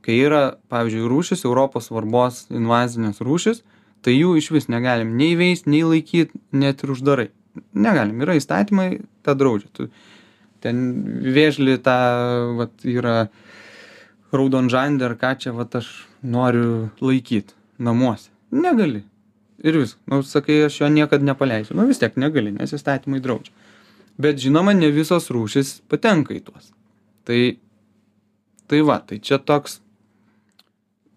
kai 0.07 0.17
yra 0.23 0.43
pavyzdžiui 0.71 1.09
rūšys 1.11 1.45
europos 1.45 1.89
svarbos 1.91 2.45
invazinės 2.55 3.19
rūšys 3.27 3.63
tai 4.07 4.15
jų 4.15 4.37
išvis 4.39 4.69
negalim 4.71 5.17
nei 5.19 5.35
veist 5.39 5.67
nei 5.67 5.83
laikyt 5.83 6.31
net 6.55 6.85
ir 6.85 6.93
uždarai. 6.95 7.29
Negalim 7.75 8.21
yra 8.23 8.37
įstatymai 8.39 9.01
tą 9.27 9.35
draudžia. 9.35 9.71
Tu 9.75 9.89
ten 10.63 10.79
vėžlį 11.25 11.79
tą 11.83 11.97
vat 12.59 12.87
yra 12.87 13.29
raudonžandį 14.37 15.07
ar 15.09 15.15
ką 15.21 15.33
čia 15.43 15.53
vat 15.57 15.75
aš 15.79 15.89
noriu 16.23 16.89
laikyt 17.01 17.55
namuose. 17.79 18.31
Negali 18.53 19.03
ir 19.67 19.79
vis. 19.83 19.97
Nu 20.11 20.23
sakai 20.27 20.63
aš 20.67 20.81
jo 20.81 20.89
niekad 20.93 21.25
nepaleisiu. 21.27 21.77
Nu 21.79 21.87
vis 21.89 22.01
tiek 22.03 22.17
negali 22.21 22.55
nes 22.55 22.73
įstatymai 22.73 23.23
draudžia. 23.25 23.55
Bet 24.21 24.41
žinoma 24.41 24.73
ne 24.77 24.89
visos 24.95 25.29
rūšys 25.33 25.81
patenka 25.91 26.35
į 26.37 26.43
tuos. 26.47 26.73
Tai 27.29 27.41
tai 28.67 28.81
va 28.83 28.99
tai 28.99 29.19
čia 29.23 29.39
toks 29.39 29.81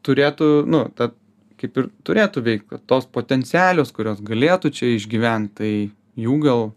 turėtų 0.05 0.49
nu 0.69 0.85
ta 0.95 1.11
kaip 1.59 1.77
ir 1.77 1.89
turėtų 2.07 2.43
veikt 2.45 2.67
kad 2.71 2.83
tos 2.87 3.07
potencialios 3.09 3.91
kurios 3.95 4.21
galėtų 4.25 4.71
čia 4.75 4.93
išgyvent 4.95 5.57
tai 5.59 5.71
jų 6.19 6.37
gal 6.43 6.69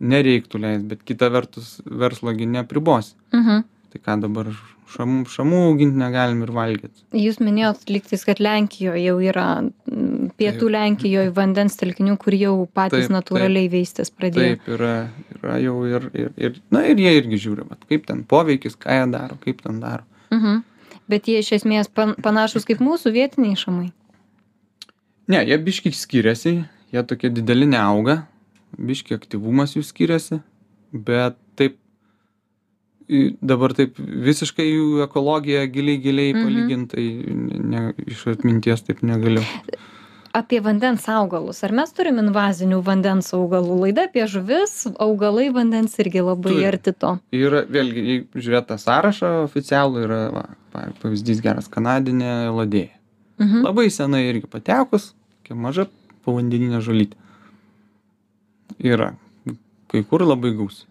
nereiktų 0.00 0.60
leist 0.62 0.86
bet 0.90 1.02
kita 1.08 1.28
vertus 1.32 1.76
verslo 1.84 2.32
gi 2.36 2.46
neapribosi. 2.46 3.16
Mhm. 3.34 3.64
tai 3.92 4.02
ką 4.02 4.20
dabar 4.22 4.52
šamų 4.94 5.24
šamų 5.32 5.60
augint 5.70 5.96
negalim 5.98 6.42
ir 6.46 6.52
valgyt 6.54 7.02
Jūs 7.16 7.40
minėjot 7.42 7.88
lygtais, 7.90 8.22
kad 8.28 8.38
Lenkijoje 8.42 9.02
jau 9.04 9.16
yra, 9.24 9.46
pietų 10.38 10.66
Taip. 10.68 10.72
Lenkijoje 10.76 11.32
vandens 11.36 11.76
telkinių, 11.80 12.16
kur 12.22 12.36
jau 12.38 12.54
patys 12.76 13.08
natūraliai 13.12 13.70
veistis 13.72 14.10
pradėjo. 14.14 14.56
taip 14.56 14.68
yra 14.76 14.92
yra 15.38 15.58
jau 15.64 15.76
ir 15.90 16.08
ir 16.14 16.30
ir 16.36 16.60
na 16.70 16.84
ir 16.86 16.96
jie 17.02 17.12
irgi 17.20 17.40
žiūri 17.48 17.66
vat 17.68 17.82
kaip 17.90 18.06
ten 18.06 18.22
poveikis 18.24 18.76
ką 18.78 19.00
jie 19.00 19.10
daro 19.12 19.38
kaip 19.44 19.62
ten 19.62 19.80
daro 19.80 20.04
Mhm. 20.30 20.62
Bet 21.08 21.28
jie 21.30 21.38
iš 21.38 21.52
esmės 21.60 21.86
pan, 21.94 22.14
panašus 22.18 22.64
kaip 22.66 22.80
mūsų 22.82 23.12
vietiniai 23.14 23.54
šamai. 23.56 23.92
ne 25.28 25.44
jie 25.46 25.58
biškį 25.58 25.92
skiriasi 25.94 26.52
jie 26.92 27.02
tokie 27.02 27.30
dideli 27.30 27.66
neauga 27.66 28.26
biškį 28.78 29.14
aktyvumas 29.18 29.74
jų 29.76 29.82
skiriasi 29.86 30.40
bet 30.92 31.36
taip 31.56 31.78
dabar 33.42 33.72
taip 33.74 33.98
visiškai 33.98 34.66
jų 34.66 35.04
ekologiją 35.06 35.66
giliai 35.72 36.00
giliai 36.02 36.32
Mhm. 36.34 36.42
palygint 36.44 36.90
tai 36.90 37.04
ne 37.74 37.92
iš 38.06 38.26
atminties 38.34 38.82
taip 38.82 39.02
negaliu 39.02 39.42
Apie 40.36 40.58
vandens 40.60 41.06
augalus. 41.08 41.62
Ar 41.64 41.72
mes 41.72 41.88
turim 41.96 42.18
invazinių 42.20 42.82
vandens 42.84 43.30
augalų? 43.32 43.78
Laida 43.86 44.02
apie 44.04 44.26
žuvis, 44.28 44.86
augalai 45.00 45.46
vandens 45.50 45.94
irgi 45.98 46.20
labai 46.20 46.52
Turim. 46.52 46.66
arti 46.68 46.92
to. 46.92 47.18
yra 47.32 47.62
vėlgi 47.64 48.26
žiūrėt 48.34 48.66
tą 48.68 48.76
sąrašą 48.76 49.30
oficialų 49.46 50.02
yra 50.04 50.20
va 50.34 50.44
pa 50.72 50.82
pavyzdys 51.00 51.40
geras 51.40 51.68
kanadinė 51.72 52.50
elodėja 52.50 52.92
Mhm. 53.40 53.62
labai 53.64 53.88
senai 53.88 54.28
irgi 54.28 54.46
patekus 54.46 55.14
tokia 55.40 55.56
maža 55.56 55.86
povandeninė 56.26 56.82
žolytė 56.84 57.16
yra 58.84 59.14
kai 59.88 60.02
kur 60.04 60.20
labai 60.26 60.52
gausi 60.56 60.84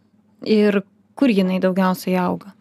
Ir 0.45 0.81
kur 1.15 1.31
jinai 1.31 1.59
daugiausiai 1.63 2.17
auga? 2.21 2.53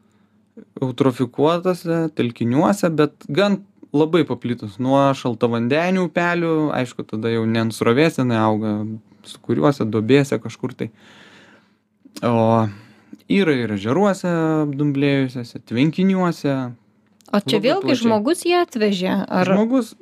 eutrofikuotuose 0.82 2.08
telkiniuose 2.14 2.90
bet 2.94 3.26
gan 3.28 3.58
labai 3.94 4.22
paplitus 4.26 4.78
nuo 4.82 5.00
šaltavandenių 5.18 6.08
upelių 6.08 6.54
aišku 6.78 7.06
tada 7.10 7.30
jau 7.32 7.44
ne 7.46 7.62
ant 7.64 7.74
srovės 7.74 8.18
jinai 8.20 8.38
auga 8.42 8.74
sūkuriuose 9.26 9.86
duobėse 9.90 10.38
kažkur 10.42 10.74
tai 10.78 10.90
o 12.22 12.66
yra 13.30 13.54
ir 13.64 13.74
ežeruose 13.78 14.30
apdumblėjusiuose 14.64 15.62
tvenkiniuose 15.70 16.56
O 17.34 17.38
čia 17.40 17.58
vėlgi 17.58 17.88
plačiai. 17.88 18.02
žmogus 18.04 18.44
ją 18.46 18.60
atvežė? 18.62 19.14
Ar... 19.26 19.48
žmogus 19.48 19.94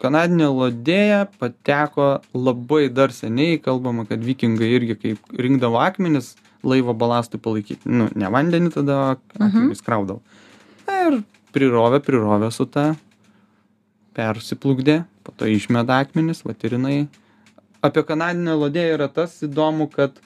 kanadinė 0.00 0.46
lodėja 0.54 1.24
pateko 1.40 2.20
labai 2.32 2.86
dar 2.88 3.12
seniai 3.12 3.58
kalbama 3.60 4.06
kad 4.08 4.22
vikingai 4.24 4.70
irgi 4.78 4.96
kaip 5.02 5.34
rinkdavo 5.36 5.80
akmenis 5.82 6.36
laivo 6.66 6.94
balastui 6.94 7.40
palaikyt 7.40 7.84
nu 7.86 8.08
ne 8.14 8.30
vandenį 8.32 8.72
tada 8.74 8.98
akmenis 9.38 9.82
kraudavo. 9.84 10.20
Na 10.88 10.96
ir 11.08 11.20
prirovė 11.54 12.00
prirovė 12.04 12.50
su 12.54 12.66
ta 12.66 12.94
persiplukdė 14.18 15.04
po 15.24 15.32
to 15.36 15.46
išmeta 15.46 16.00
akmenis 16.02 16.44
vat 16.46 16.64
ir 16.64 16.74
jinai. 16.78 16.98
Apie 17.84 18.02
kanadinę 18.02 18.56
lodėją 18.58 18.96
yra 18.96 19.06
tas 19.08 19.36
įdomu 19.46 19.86
kad 19.92 20.16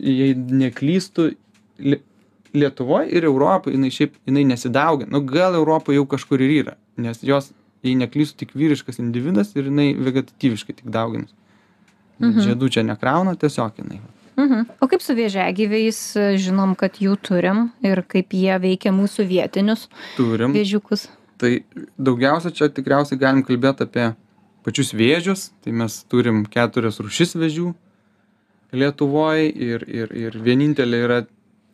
jei 0.00 0.32
neklystu 0.34 1.34
li 1.78 1.98
lietuvoj 2.54 3.10
ir 3.12 3.26
europoj 3.28 3.74
jinai 3.74 3.90
šiaip 3.92 4.14
jinai 4.24 4.44
nesidaugina 4.48 5.10
nu 5.12 5.20
gal 5.26 5.56
europoj 5.58 5.98
jau 5.98 6.06
kažkur 6.08 6.40
ir 6.40 6.52
yra 6.62 6.76
nes 6.96 7.18
jos 7.26 7.50
jei 7.84 7.96
neklystu 7.98 8.38
tik 8.44 8.54
vyriškas 8.56 9.00
individas 9.02 9.50
ir 9.58 9.68
jinai 9.68 9.90
vegetatyviškai 9.98 10.76
tik 10.80 10.92
dauginas 10.94 11.34
Mhm. 12.22 12.40
žiedų 12.46 12.68
čia 12.70 12.82
nekrauna 12.86 13.34
tiesiog 13.34 13.80
jinai 13.80 13.98
Mhm. 14.36 14.66
O 14.82 14.88
kaip 14.90 15.02
su 15.04 15.14
vėžiagyviais, 15.14 15.98
žinom, 16.42 16.74
kad 16.78 16.98
jų 16.98 17.14
turim 17.22 17.68
ir 17.86 18.02
kaip 18.02 18.34
jie 18.34 18.56
veikia 18.58 18.90
mūsų 18.94 19.28
vietinius 19.30 19.86
turim 20.16 20.54
vėžiukus. 20.56 21.08
tai 21.38 21.64
daugiausia 21.98 22.50
čia 22.50 22.68
tikriausiai 22.68 23.18
galim 23.18 23.44
kalbėt 23.46 23.82
apie 23.84 24.14
pačius 24.64 24.92
vėžius 24.94 25.52
tai 25.62 25.72
mes 25.72 26.02
turim 26.10 26.44
keturias 26.50 26.98
rūšis 26.98 27.36
vėžių 27.38 27.74
lietuvoj 28.74 29.46
ir 29.54 29.86
ir 29.86 30.14
ir 30.24 30.38
vienintelė 30.38 31.02
yra 31.06 31.18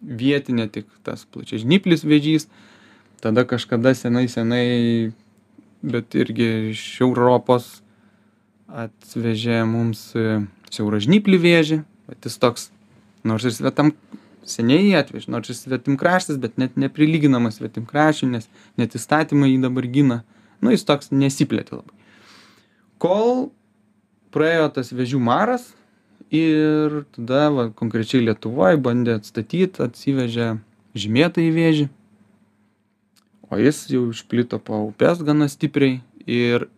vietinė 0.02 0.68
tik 0.72 0.86
tas 1.04 1.24
plačiažnyplis 1.24 2.04
vėžys 2.04 2.48
tada 3.20 3.44
kažkada 3.44 3.94
senai 3.94 4.26
senai 4.28 5.12
bet 5.82 6.14
irgi 6.14 6.48
iš 6.72 7.00
europos 7.00 7.80
atvežė 8.68 9.62
mums 9.66 10.10
e, 10.14 10.42
siauražnyplį 10.70 11.38
vėžį 11.40 11.80
vat 12.10 12.26
jis 12.26 12.38
toks 12.42 12.68
nors 13.24 13.46
ir 13.46 13.54
svetam 13.54 13.94
seniai 14.50 14.88
jį 14.88 14.96
atvežė 14.98 15.32
nors 15.32 15.52
ir 15.52 15.58
svetimkraštis 15.58 16.40
bet 16.42 16.58
net 16.60 16.76
neprilyginamas 16.80 17.60
svetimkraščiui 17.60 18.30
nes 18.32 18.48
net 18.80 18.96
įstatymai 18.98 19.52
jį 19.52 19.60
dabar 19.66 19.86
gina. 19.94 20.22
Nu 20.60 20.74
jis 20.74 20.84
toks 20.84 21.12
nesiplėtė 21.14 21.78
labai. 21.78 21.96
Kol 23.00 23.50
praėjo 24.34 24.66
tas 24.76 24.90
vėžių 24.92 25.20
maras 25.22 25.70
ir 26.34 27.02
tada 27.16 27.46
va 27.54 27.68
konkrečiai 27.76 28.26
lietuvoj 28.26 28.80
bandė 28.82 29.16
atstatyt 29.18 29.80
atsivežė 29.82 30.52
žymėtąjį 30.98 31.54
vėžį. 31.54 31.86
O 33.50 33.58
jis 33.58 33.86
jau 33.90 34.04
išplito 34.12 34.60
po 34.62 34.84
upes 34.90 35.22
gana 35.26 35.48
stipriai 35.50 36.00
ir 36.26 36.68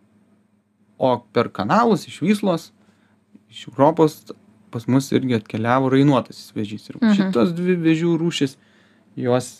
o 0.97 1.17
per 1.35 1.51
kanalus 1.53 2.07
iš 2.09 2.21
vyslos 2.23 2.71
iš 3.53 3.67
europos 3.69 4.23
pas 4.73 4.87
mus 4.89 5.11
irgi 5.13 5.37
atkeliavo 5.39 5.91
rainuotasis 5.93 6.51
vėžys 6.57 6.89
ir 6.89 6.97
Mhm. 7.01 7.13
šitos 7.19 7.53
dvi 7.57 7.75
vėžių 7.85 8.15
rūšys 8.21 8.57
jos 9.21 9.51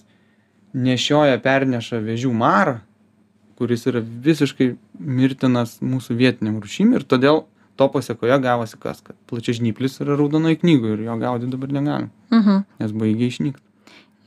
nešioja 0.74 1.38
perneša 1.44 2.00
vėžių 2.02 2.32
marą 2.34 2.80
kuris 3.60 3.86
yra 3.88 4.02
visiškai 4.02 4.72
mirtinas 5.00 5.78
mūsų 5.86 6.16
vietinėm 6.18 6.58
rūšim 6.64 6.96
ir 6.98 7.04
todėl 7.06 7.44
to 7.78 7.88
pasekoje 7.94 8.40
gavosi 8.42 8.78
kas 8.82 9.02
kad 9.06 9.16
plačiažnyplis 9.30 10.00
yra 10.02 10.18
raudonoj 10.18 10.58
knygoj 10.62 10.96
ir 10.98 11.04
jo 11.08 11.18
gaudyt 11.22 11.50
dabar 11.54 11.70
negalim 11.78 12.10
Mhm. 12.32 12.64
nes 12.80 12.92
baigia 12.92 13.28
išnykt 13.30 13.62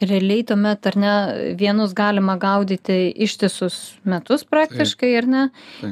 Realiai 0.01 0.43
tuomet, 0.45 0.87
ar 0.91 0.97
ne, 1.01 1.13
vienus 1.57 1.95
galima 1.97 2.35
gaudyti 2.37 3.13
ištisus 3.25 3.95
metus 4.05 4.43
praktiškai, 4.45 5.13
ar 5.17 5.27
ne, 5.27 5.45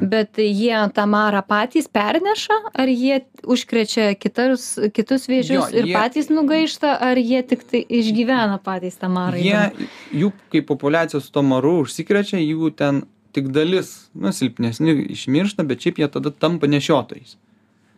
bet 0.03 0.37
jie 0.37 0.77
tą 0.93 1.07
marą 1.09 1.40
patys 1.49 1.88
perneša, 1.88 2.59
ar 2.75 2.93
jie 2.93 3.23
užkrečia 3.49 4.11
kitus, 4.21 4.75
kitus 4.93 5.25
vėžius 5.31 5.73
ir 5.73 5.88
patys 5.95 6.29
nugaišta, 6.29 6.99
ar 7.01 7.17
jie 7.17 7.40
tik 7.49 7.64
tai 7.71 7.81
išgyvena 7.88 8.59
patys 8.64 9.01
tą 9.01 9.09
marą? 9.09 9.40
jie 9.40 9.88
jų 10.12 10.33
kaip 10.53 10.69
populiacija 10.69 11.21
su 11.25 11.33
tuo 11.33 11.43
maru 11.43 11.79
užsikrečia 11.87 12.43
jų 12.45 12.75
ten 12.77 13.03
tik 13.33 13.49
dalis 13.57 14.11
nu 14.14 14.31
silpnesni 14.37 14.99
išmiršta 15.17 15.64
bet 15.64 15.81
šiaip 15.81 15.99
jie 16.05 16.09
tada 16.12 16.31
tampa 16.31 16.69
nešiotojais 16.69 17.38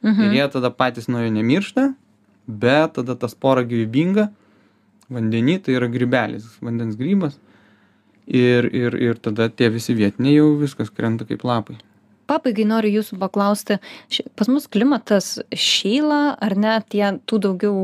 Mhm. 0.06 0.22
ir 0.22 0.32
jie 0.38 0.48
tada 0.52 0.70
patys 0.70 1.08
nuo 1.08 1.20
jo 1.24 1.30
nemiršta 1.34 1.94
bet 2.46 2.92
tada 2.94 3.14
ta 3.18 3.28
spora 3.28 3.64
gyvybinga 3.64 4.28
vandeny 5.12 5.58
tai 5.62 5.76
yra 5.78 5.88
grybelis 5.90 6.46
vandens 6.62 6.96
grybas 6.98 7.38
ir 8.26 8.66
ir 8.74 8.96
ir 9.08 9.20
tada 9.22 9.48
tie 9.48 9.68
visi 9.72 9.94
vietiniai 9.94 10.38
jau 10.38 10.54
viskas 10.62 10.90
krenta 10.90 11.28
kaip 11.28 11.44
lapai 11.46 11.78
Pabaigai 12.26 12.64
noriu 12.66 12.90
jūsų 12.90 13.20
paklausti, 13.20 13.76
pas 14.34 14.48
mus 14.50 14.64
klimatas 14.66 15.36
šyla, 15.54 16.34
ar 16.42 16.56
ne, 16.58 16.72
tie 16.90 17.04
tų 17.22 17.38
daugiau 17.44 17.76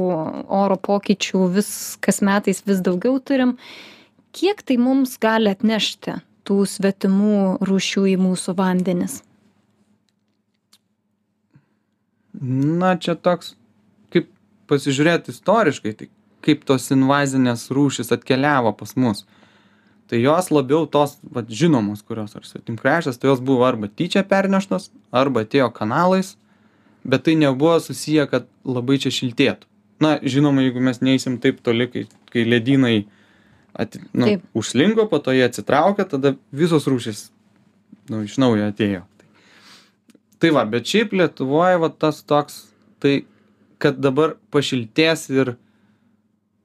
oro 0.51 0.75
pokyčių 0.75 1.45
vis 1.55 1.68
kas 2.03 2.18
metais 2.27 2.64
vis 2.66 2.83
daugiau 2.83 3.20
turim. 3.23 3.53
Kiek 4.35 4.64
tai 4.66 4.81
mums 4.83 5.14
gali 5.23 5.47
atnešti 5.47 6.16
tų 6.43 6.59
svetimų 6.66 7.37
rūšių 7.62 8.09
į 8.16 8.16
mūsų 8.18 8.57
vandenis? 8.59 9.20
na 12.43 12.97
čia 12.99 13.14
toks 13.14 13.55
kaip 14.12 14.31
pasižiūrėt 14.70 15.31
istoriškai 15.33 15.93
tai 15.99 16.09
kaip 16.45 16.66
tos 16.68 16.90
invazinės 16.95 17.68
rūšys 17.74 18.12
atkeliavo 18.14 18.74
pas 18.76 18.95
mus. 18.99 19.24
Tai 20.11 20.20
jos 20.20 20.51
labiau 20.53 20.84
tos 20.90 21.16
vat 21.34 21.49
žinomos 21.49 22.03
kurios 22.05 22.36
ar 22.36 22.45
svetimkraštės 22.45 23.20
tai 23.20 23.30
jos 23.30 23.40
buvo 23.40 23.64
arba 23.64 23.88
tyčia 23.88 24.24
perneštos 24.28 24.90
arba 25.11 25.47
atėjo 25.47 25.70
kanalais 25.72 26.34
bet 27.05 27.24
tai 27.24 27.36
nebuvo 27.40 27.78
susiję 27.80 28.26
kad 28.30 28.47
labai 28.64 28.99
čia 29.03 29.12
šiltėtų. 29.14 29.66
Na 30.03 30.18
žinoma 30.22 30.64
jeigu 30.66 30.82
mes 30.82 31.01
neisim 31.01 31.38
taip 31.43 31.62
toli 31.62 31.88
kai 31.90 32.07
kai 32.32 32.45
ledynai 32.49 33.07
at 33.72 33.97
nu 34.12 34.26
Taip. 34.26 34.45
užslinko 34.55 35.07
po 35.09 35.18
to 35.18 35.32
jie 35.32 35.45
atsitraukia 35.47 36.05
tada 36.05 36.34
visos 36.53 36.86
rūšys 36.90 37.30
nu 38.11 38.22
iš 38.26 38.38
naujo 38.43 38.68
atėjo. 38.68 39.05
Tai 40.43 40.51
va 40.57 40.64
bet 40.68 40.88
šiaip 40.90 41.14
lietuvoj 41.14 41.78
va 41.82 41.88
tas 41.88 42.22
toks 42.26 42.66
tai 43.03 43.22
kad 43.82 43.99
dabar 43.99 44.36
pašiltės 44.55 45.28
ir 45.32 45.57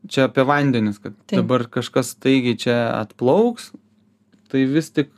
čia 0.08 0.28
apie 0.30 0.44
vandenis 0.48 1.00
kad 1.02 1.14
Taip. 1.26 1.40
dabar 1.42 1.66
kažkas 1.72 2.14
staigiai 2.16 2.58
čia 2.58 2.78
atplauks 3.02 3.72
tai 4.52 4.66
vis 4.70 4.92
tik 4.94 5.10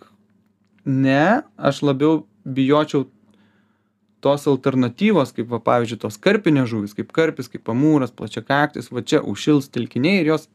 ne 0.85 1.41
aš 1.57 1.81
labiau 1.85 2.23
bijočiau 2.45 3.05
tos 4.23 4.47
alternatyvos 4.51 5.31
kaip 5.35 5.47
va 5.53 5.59
pavyzdžiui 5.63 5.99
tos 6.01 6.17
karpinės 6.19 6.69
žuvys 6.71 6.95
kaip 6.97 7.11
karpis 7.15 7.47
kaip 7.51 7.69
amūras 7.71 8.11
plačiakaktis 8.15 8.89
va 8.91 9.01
čia 9.03 9.21
užšils 9.23 9.69
telkiniai 9.71 10.23
ir 10.23 10.31
jos 10.33 10.47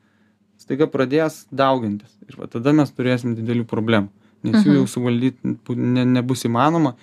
staiga 0.61 0.87
pradės 0.91 1.45
daugintis 1.53 2.13
ir 2.29 2.37
va 2.41 2.49
tada 2.51 2.73
mes 2.77 2.93
turėsim 2.93 3.37
didelių 3.39 3.65
problemų 3.71 4.11
nes 4.45 4.59
jų 4.61 4.73
Mhm. 4.75 4.77
jau 4.81 4.87
suvaldyt 4.87 5.37
pu- 5.65 5.77
ne 5.77 6.05
nebus 6.05 6.45
įmanoma 6.45 6.95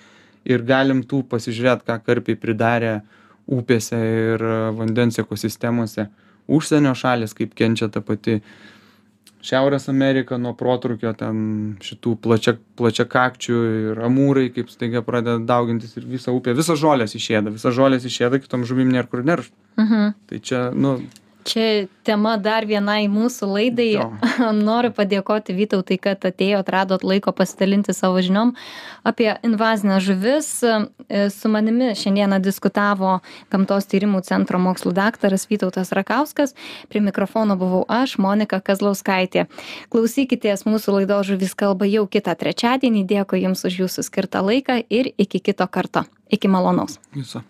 ir 0.44 0.62
galim 0.62 1.02
tų 1.02 1.24
pasižiūrėt 1.30 1.82
ką 1.86 1.98
karpiai 2.06 2.36
pridarė 2.38 3.02
upėse 3.50 3.98
ir 3.98 4.44
vandens 4.78 5.18
ekosistemose 5.18 6.06
užsienio 6.52 6.92
šalys 6.98 7.34
kaip 7.38 7.54
kenčia 7.58 7.88
ta 7.92 8.00
pati 8.04 8.40
šiaurės 9.42 9.88
amerika 9.90 10.36
nuo 10.38 10.52
protrūkio 10.54 11.10
ten 11.18 11.38
šitų 11.82 12.12
plačia 12.22 12.54
plačiakakčių 12.78 13.56
ir 13.90 14.02
amūrai 14.06 14.52
kaip 14.54 14.70
staiga 14.70 15.02
pradeda 15.02 15.40
daugintis 15.48 15.96
ir 15.98 16.06
visa 16.06 16.30
upė 16.34 16.54
visos 16.54 16.78
žolės 16.78 17.16
išėda 17.18 17.50
visas 17.56 17.74
žolės 17.74 18.06
išėda 18.06 18.38
kitom 18.44 18.62
žuvim 18.68 18.92
nėr 18.94 19.08
kur 19.10 19.24
neršt 19.26 19.52
Mhm. 19.80 20.12
tai 20.28 20.38
čia 20.38 20.58
nu 20.76 20.98
Čia 21.44 21.86
tema 22.06 22.36
dar 22.38 22.66
vienai 22.68 23.06
mūsų 23.10 23.48
laidai. 23.50 23.88
Jo. 23.96 24.06
Noriu 24.68 24.92
padėkoti 24.94 25.54
Vytautai, 25.56 25.98
kad 26.02 26.24
atėjot, 26.28 26.70
radot 26.70 27.04
laiko 27.06 27.34
pasidalinti 27.36 27.94
savo 27.96 28.22
žiniom 28.22 28.54
apie 29.08 29.30
invazinės 29.46 30.06
žuvis. 30.06 30.50
Su 31.34 31.50
manimi 31.52 31.92
šiandieną 31.98 32.38
diskutavo 32.42 33.18
Gamtos 33.52 33.88
tyrimų 33.90 34.22
centro 34.26 34.60
mokslų 34.62 34.94
daktaras 34.96 35.48
Vytautas 35.50 35.92
Rakauskas. 35.96 36.56
Prie 36.92 37.02
mikrofono 37.04 37.58
buvau 37.60 37.82
aš, 37.90 38.16
Monika 38.22 38.62
Kazlauskaitė. 38.62 39.48
Klausykitės 39.92 40.66
mūsų 40.68 41.00
laidos 41.00 41.28
žuvis 41.32 41.56
kalba 41.58 41.90
jau 41.90 42.06
kitą 42.06 42.36
trečiadienį. 42.38 43.06
Dėkui 43.10 43.42
Jums 43.42 43.66
už 43.68 43.82
Jūsų 43.84 44.06
skirtą 44.06 44.44
laiką 44.46 44.82
ir 44.88 45.12
iki 45.18 45.42
kito 45.42 45.66
karto. 45.66 46.06
Iki 46.32 46.48
malonaus. 46.48 47.00
viso 47.12 47.42